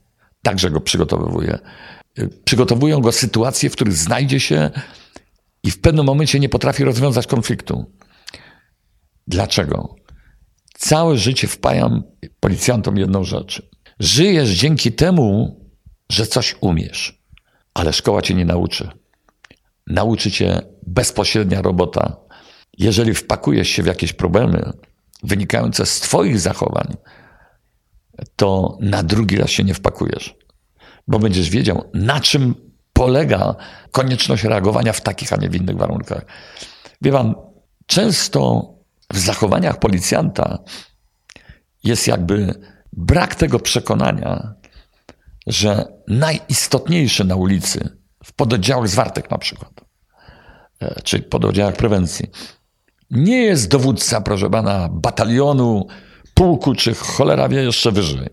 [0.41, 1.59] Także go przygotowuje.
[2.45, 4.69] Przygotowują go sytuacje, w których znajdzie się
[5.63, 7.91] i w pewnym momencie nie potrafi rozwiązać konfliktu.
[9.27, 9.95] Dlaczego?
[10.73, 12.03] Całe życie wpajam
[12.39, 13.61] policjantom jedną rzecz.
[13.99, 15.59] Żyjesz dzięki temu,
[16.09, 17.21] że coś umiesz,
[17.73, 18.89] ale szkoła cię nie nauczy.
[19.87, 22.17] Nauczy cię bezpośrednia robota.
[22.77, 24.71] Jeżeli wpakujesz się w jakieś problemy
[25.23, 26.97] wynikające z Twoich zachowań,
[28.35, 30.35] to na drugi raz się nie wpakujesz,
[31.07, 32.55] bo będziesz wiedział, na czym
[32.93, 33.55] polega
[33.91, 36.25] konieczność reagowania w takich, a nie w innych warunkach.
[37.01, 37.35] Wie pan,
[37.85, 38.69] często
[39.13, 40.59] w zachowaniach policjanta
[41.83, 42.53] jest jakby
[42.97, 44.53] brak tego przekonania,
[45.47, 47.89] że najistotniejsze na ulicy,
[48.23, 49.71] w pododdziałach zwartych na przykład,
[50.79, 52.31] e, czy pododdziałach prewencji,
[53.11, 55.87] nie jest dowódca, proszę pana, batalionu,
[56.33, 58.29] pułku, czy cholera wie jeszcze wyżej.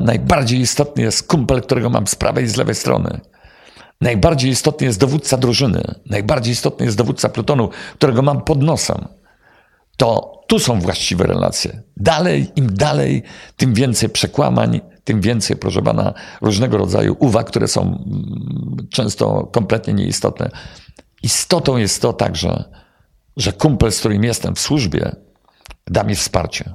[0.00, 3.20] Najbardziej istotny jest kumpel, którego mam z prawej i z lewej strony.
[4.00, 5.82] Najbardziej istotny jest dowódca drużyny.
[6.06, 9.08] Najbardziej istotny jest dowódca plutonu, którego mam pod nosem.
[9.98, 11.82] To tu są właściwe relacje.
[11.96, 13.22] Dalej, im dalej,
[13.56, 19.94] tym więcej przekłamań, tym więcej, proszę pana, różnego rodzaju uwag, które są mm, często kompletnie
[19.94, 20.50] nieistotne.
[21.22, 22.64] Istotą jest to także,
[23.36, 25.16] że kumpel, z którym jestem w służbie,
[25.86, 26.72] da mi wsparcie.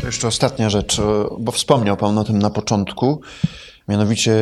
[0.00, 1.00] To jeszcze ostatnia rzecz,
[1.38, 3.20] bo wspomniał Pan o tym na początku.
[3.90, 4.34] Mianowicie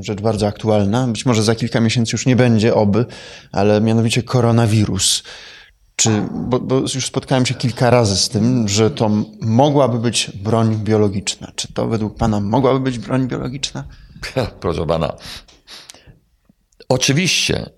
[0.00, 3.06] rzecz bardzo aktualna, być może za kilka miesięcy już nie będzie oby,
[3.52, 5.22] ale mianowicie koronawirus.
[5.96, 10.76] Czy, bo, bo, już spotkałem się kilka razy z tym, że to mogłaby być broń
[10.76, 11.52] biologiczna.
[11.56, 13.84] Czy to według Pana mogłaby być broń biologiczna?
[14.60, 15.12] Proszę Pana.
[16.88, 17.70] Oczywiście.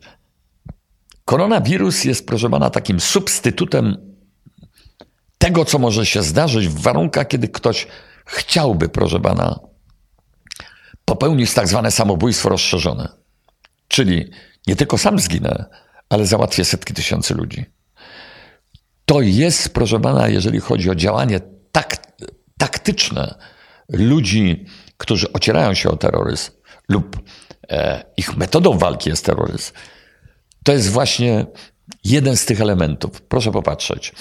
[1.25, 3.97] Koronawirus jest, proszę Pana, takim substytutem
[5.39, 7.87] tego, co może się zdarzyć w warunkach, kiedy ktoś
[8.25, 9.74] chciałby, proszę Pana,
[11.05, 13.09] popełnić tak zwane samobójstwo rozszerzone.
[13.89, 14.31] Czyli
[14.67, 15.65] nie tylko sam zginę,
[16.09, 17.65] ale załatwię setki tysięcy ludzi.
[19.07, 21.41] To jest, proszę pana, jeżeli chodzi o działanie
[21.73, 21.97] tak,
[22.59, 23.35] taktyczne
[23.89, 26.51] ludzi, którzy ocierają się o terroryzm
[26.89, 27.23] lub
[27.71, 29.73] e, ich metodą walki jest terroryzm,
[30.65, 31.47] to jest właśnie
[32.05, 33.23] jeden z tych elementów.
[33.23, 34.13] Proszę popatrzeć.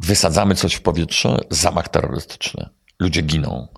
[0.00, 2.68] Wysadzamy coś w powietrze, zamach terrorystyczny.
[3.00, 3.68] Ludzie giną.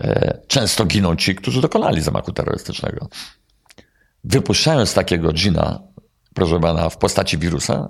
[0.00, 3.08] E, często giną ci, którzy dokonali zamachu terrorystycznego.
[4.24, 5.82] Wypuszczając takiego dżina,
[6.34, 7.88] proszę pana, w postaci wirusa,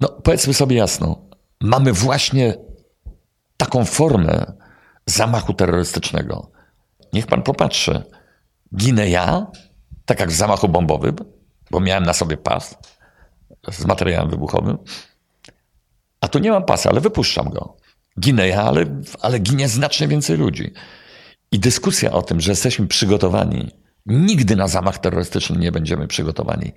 [0.00, 1.28] no powiedzmy sobie jasno,
[1.60, 2.54] mamy właśnie
[3.56, 4.52] taką formę
[5.06, 6.50] zamachu terrorystycznego.
[7.12, 8.02] Niech pan popatrzy.
[8.76, 9.46] Ginę ja,
[10.04, 11.16] tak jak w zamachu bombowym,
[11.70, 12.74] bo miałem na sobie pas
[13.72, 14.78] z materiałem wybuchowym,
[16.20, 17.76] a tu nie mam pasa, ale wypuszczam go.
[18.20, 18.84] Ginę ja, ale,
[19.20, 20.72] ale ginie znacznie więcej ludzi.
[21.52, 23.70] I dyskusja o tym, że jesteśmy przygotowani,
[24.06, 26.72] nigdy na zamach terrorystyczny nie będziemy przygotowani.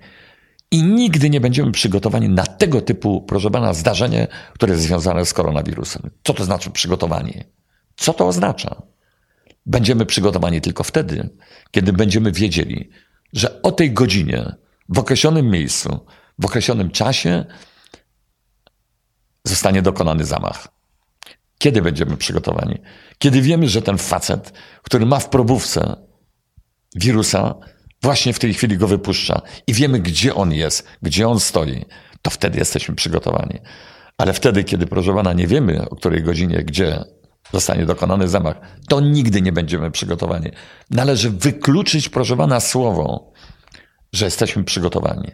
[0.70, 5.32] I nigdy nie będziemy przygotowani na tego typu, proszę pana, zdarzenie, które jest związane z
[5.32, 6.10] koronawirusem.
[6.24, 7.44] Co to znaczy przygotowanie?
[7.96, 8.82] Co to oznacza?
[9.66, 11.30] Będziemy przygotowani tylko wtedy,
[11.70, 12.90] kiedy będziemy wiedzieli,
[13.32, 14.52] że o tej godzinie,
[14.88, 16.06] w określonym miejscu,
[16.38, 17.44] w określonym czasie
[19.44, 20.68] zostanie dokonany zamach.
[21.60, 22.78] Kiedy będziemy przygotowani?
[23.18, 24.52] Kiedy wiemy, że ten facet,
[24.82, 25.96] który ma w probówce
[26.94, 27.54] wirusa,
[28.02, 31.84] właśnie w tej chwili go wypuszcza i wiemy, gdzie on jest, gdzie on stoi,
[32.22, 33.58] to wtedy jesteśmy przygotowani.
[34.18, 37.04] Ale wtedy, kiedy, proszę pana, nie wiemy, o której godzinie, gdzie
[37.52, 38.56] zostanie dokonany zamach,
[38.88, 40.50] to nigdy nie będziemy przygotowani.
[40.90, 43.32] Należy wykluczyć, proszę pana, słowo,
[44.12, 45.30] że jesteśmy przygotowani.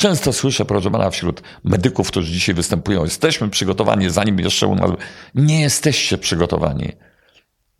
[0.00, 4.90] Często słyszę, proszę pana, wśród medyków, którzy dzisiaj występują, jesteśmy przygotowani, zanim jeszcze u nas.
[5.34, 6.92] Nie jesteście przygotowani,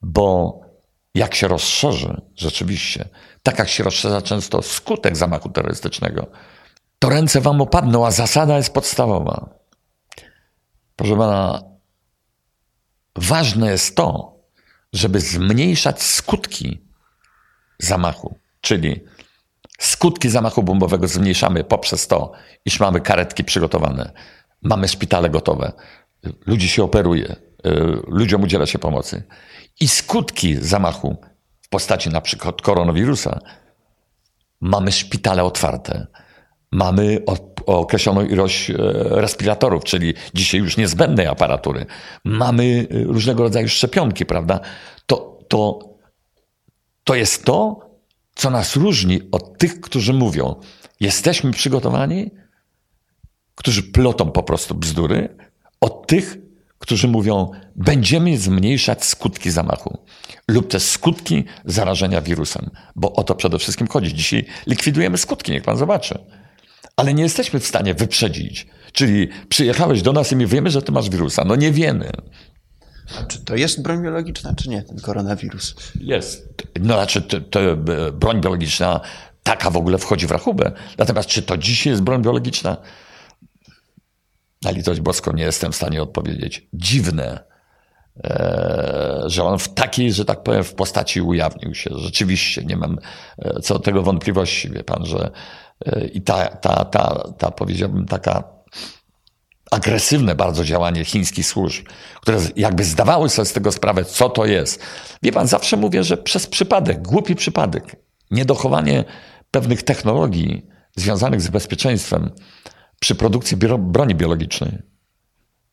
[0.03, 0.61] bo
[1.15, 3.09] jak się rozszerzy, rzeczywiście,
[3.43, 6.27] tak jak się rozszerza często skutek zamachu terrorystycznego,
[6.99, 9.49] to ręce wam opadną, a zasada jest podstawowa.
[10.97, 11.63] Proszę pana,
[13.17, 14.37] ważne jest to,
[14.93, 16.81] żeby zmniejszać skutki
[17.79, 19.05] zamachu, czyli
[19.81, 22.33] skutki zamachu bombowego zmniejszamy poprzez to,
[22.65, 24.13] iż mamy karetki przygotowane,
[24.63, 25.73] mamy szpitale gotowe,
[26.47, 27.71] ludzi się operuje, y,
[28.07, 29.23] ludziom udziela się pomocy.
[29.81, 31.17] I skutki zamachu
[31.61, 33.41] w postaci na przykład koronawirusa
[34.61, 36.07] mamy szpitale otwarte,
[36.73, 37.23] mamy
[37.67, 38.75] określoną ilość e,
[39.11, 41.87] respiratorów, czyli dzisiaj już niezbędnej aparatury,
[42.25, 44.61] mamy e, różnego rodzaju szczepionki, prawda?
[45.07, 45.79] To, to,
[47.05, 47.90] to jest to,
[48.41, 50.55] co nas różni od tych, którzy mówią,
[51.01, 52.31] jesteśmy przygotowani,
[53.55, 55.37] którzy plotą po prostu bzdury,
[55.81, 56.37] od tych,
[56.79, 59.99] którzy mówią, będziemy zmniejszać skutki zamachu
[60.49, 64.15] lub też skutki zarażenia wirusem, bo o to przede wszystkim chodzi.
[64.15, 66.19] Dzisiaj likwidujemy skutki, niech pan zobaczy.
[66.97, 68.67] Ale nie jesteśmy w stanie wyprzedzić.
[68.93, 71.45] Czyli przyjechałeś do nas i my wiemy, że ty masz wirusa.
[71.45, 72.11] No nie wiemy.
[73.29, 75.75] Czy to jest broń biologiczna, czy nie, ten koronawirus?
[76.01, 76.49] Jest.
[76.81, 77.61] No znaczy, to, to
[78.13, 79.01] broń biologiczna
[79.43, 80.73] taka w ogóle wchodzi w rachubę.
[80.99, 82.77] Natomiast czy to dzisiaj jest broń biologiczna?
[84.63, 86.69] Na litość boską nie jestem w stanie odpowiedzieć.
[86.73, 87.45] Dziwne,
[88.25, 91.91] e, że on w takiej, że tak powiem, w postaci ujawnił się.
[91.95, 92.99] Rzeczywiście, nie mam
[93.39, 95.31] e, co do tego wątpliwości, wie pan, że
[95.87, 98.45] e, i ta, ta, ta, ta powiedziałbym, taka
[99.71, 101.87] agresywne bardzo działanie chińskich służb,
[102.21, 104.83] które jakby zdawały sobie z tego sprawę, co to jest.
[105.23, 107.97] Wie pan, zawsze mówię, że przez przypadek, głupi przypadek,
[108.31, 109.05] niedochowanie
[109.51, 110.67] pewnych technologii
[110.97, 112.31] związanych z bezpieczeństwem,
[113.01, 114.79] przy produkcji broni biologicznej.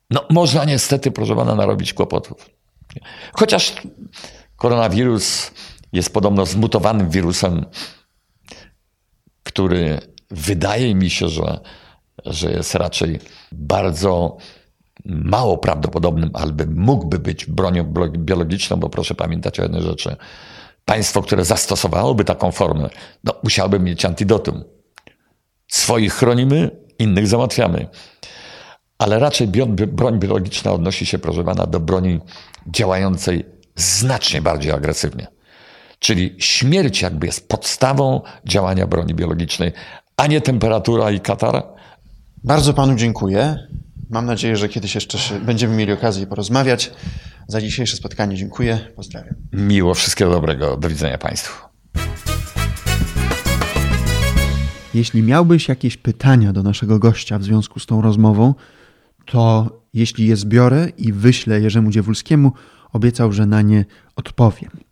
[0.10, 2.50] No, można niestety, proszę pana, narobić kłopotów.
[3.34, 3.74] Chociaż
[4.56, 5.52] koronawirus
[5.94, 7.66] jest podobno zmutowanym wirusem,
[9.44, 10.00] który
[10.32, 11.60] wydaje mi się, że,
[12.26, 13.20] że jest raczej
[13.52, 14.38] bardzo
[15.06, 20.16] mało prawdopodobnym, albo mógłby być bronią biologiczną, bo proszę pamiętać o jednej rzeczy.
[20.86, 22.90] Państwo, które zastosowałoby taką formę,
[23.24, 24.64] no, musiałoby mieć antidotum.
[25.68, 27.88] Swoich chronimy, innych załatwiamy.
[28.98, 29.48] Ale raczej
[29.88, 32.20] broń biologiczna odnosi się, proszę pana, do broni
[32.68, 33.46] działającej
[33.76, 35.28] znacznie bardziej agresywnie.
[36.00, 39.72] Czyli śmierć jakby jest podstawą działania broni biologicznej,
[40.18, 41.64] a nie temperatura i katar.
[42.48, 43.68] Bardzo panu dziękuję.
[44.10, 46.92] Mam nadzieję, że kiedyś jeszcze będziemy mieli okazję porozmawiać.
[47.48, 48.80] Za dzisiejsze spotkanie dziękuję.
[48.96, 49.36] Pozdrawiam.
[49.54, 50.78] Miło, wszystkiego dobrego.
[50.78, 51.68] Do widzenia Państwu.
[54.94, 58.54] Jeśli miałbyś jakieś pytania do naszego gościa w związku z tą rozmową,
[59.26, 62.52] to jeśli je zbiorę i wyślę Jerzemu Dziewulskiemu,
[62.94, 63.86] obiecał, że na nie
[64.16, 64.87] odpowiem.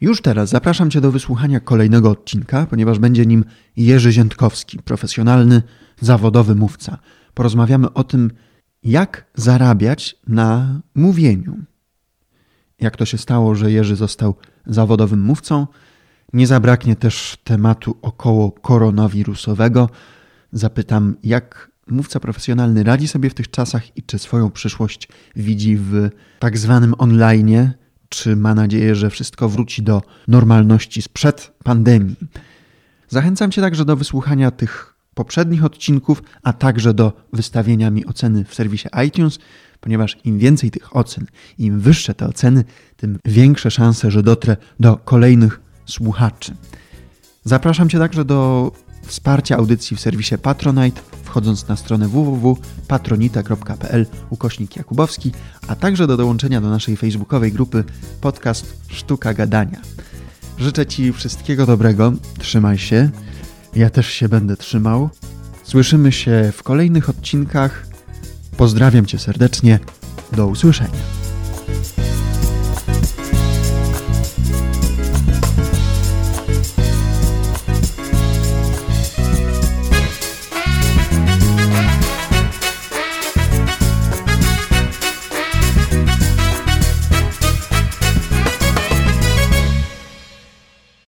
[0.00, 3.44] Już teraz zapraszam Cię do wysłuchania kolejnego odcinka, ponieważ będzie nim
[3.76, 5.62] Jerzy Ziętkowski, profesjonalny,
[6.00, 6.98] zawodowy mówca.
[7.34, 8.30] Porozmawiamy o tym,
[8.82, 11.56] jak zarabiać na mówieniu.
[12.80, 14.34] Jak to się stało, że Jerzy został
[14.66, 15.66] zawodowym mówcą–
[16.32, 19.90] nie zabraknie też tematu około koronawirusowego.
[20.52, 26.10] Zapytam, jak mówca profesjonalny radzi sobie w tych czasach i czy swoją przyszłość widzi w
[26.38, 27.70] tak zwanym online,
[28.08, 32.16] czy ma nadzieję, że wszystko wróci do normalności sprzed pandemii.
[33.08, 38.54] Zachęcam Cię także do wysłuchania tych poprzednich odcinków, a także do wystawienia mi oceny w
[38.54, 39.38] serwisie iTunes,
[39.80, 41.26] ponieważ im więcej tych ocen,
[41.58, 42.64] im wyższe te oceny,
[42.96, 46.54] tym większe szanse, że dotrę do kolejnych słuchaczy.
[47.44, 48.72] Zapraszam Cię także do
[49.08, 55.32] wsparcia audycji w serwisie Patronite, wchodząc na stronę www.patronita.pl ukośnik Jakubowski,
[55.68, 57.84] a także do dołączenia do naszej facebookowej grupy
[58.20, 59.80] podcast Sztuka Gadania.
[60.58, 63.10] Życzę Ci wszystkiego dobrego, trzymaj się,
[63.76, 65.10] ja też się będę trzymał.
[65.62, 67.86] Słyszymy się w kolejnych odcinkach.
[68.56, 69.78] Pozdrawiam Cię serdecznie,
[70.32, 71.17] do usłyszenia.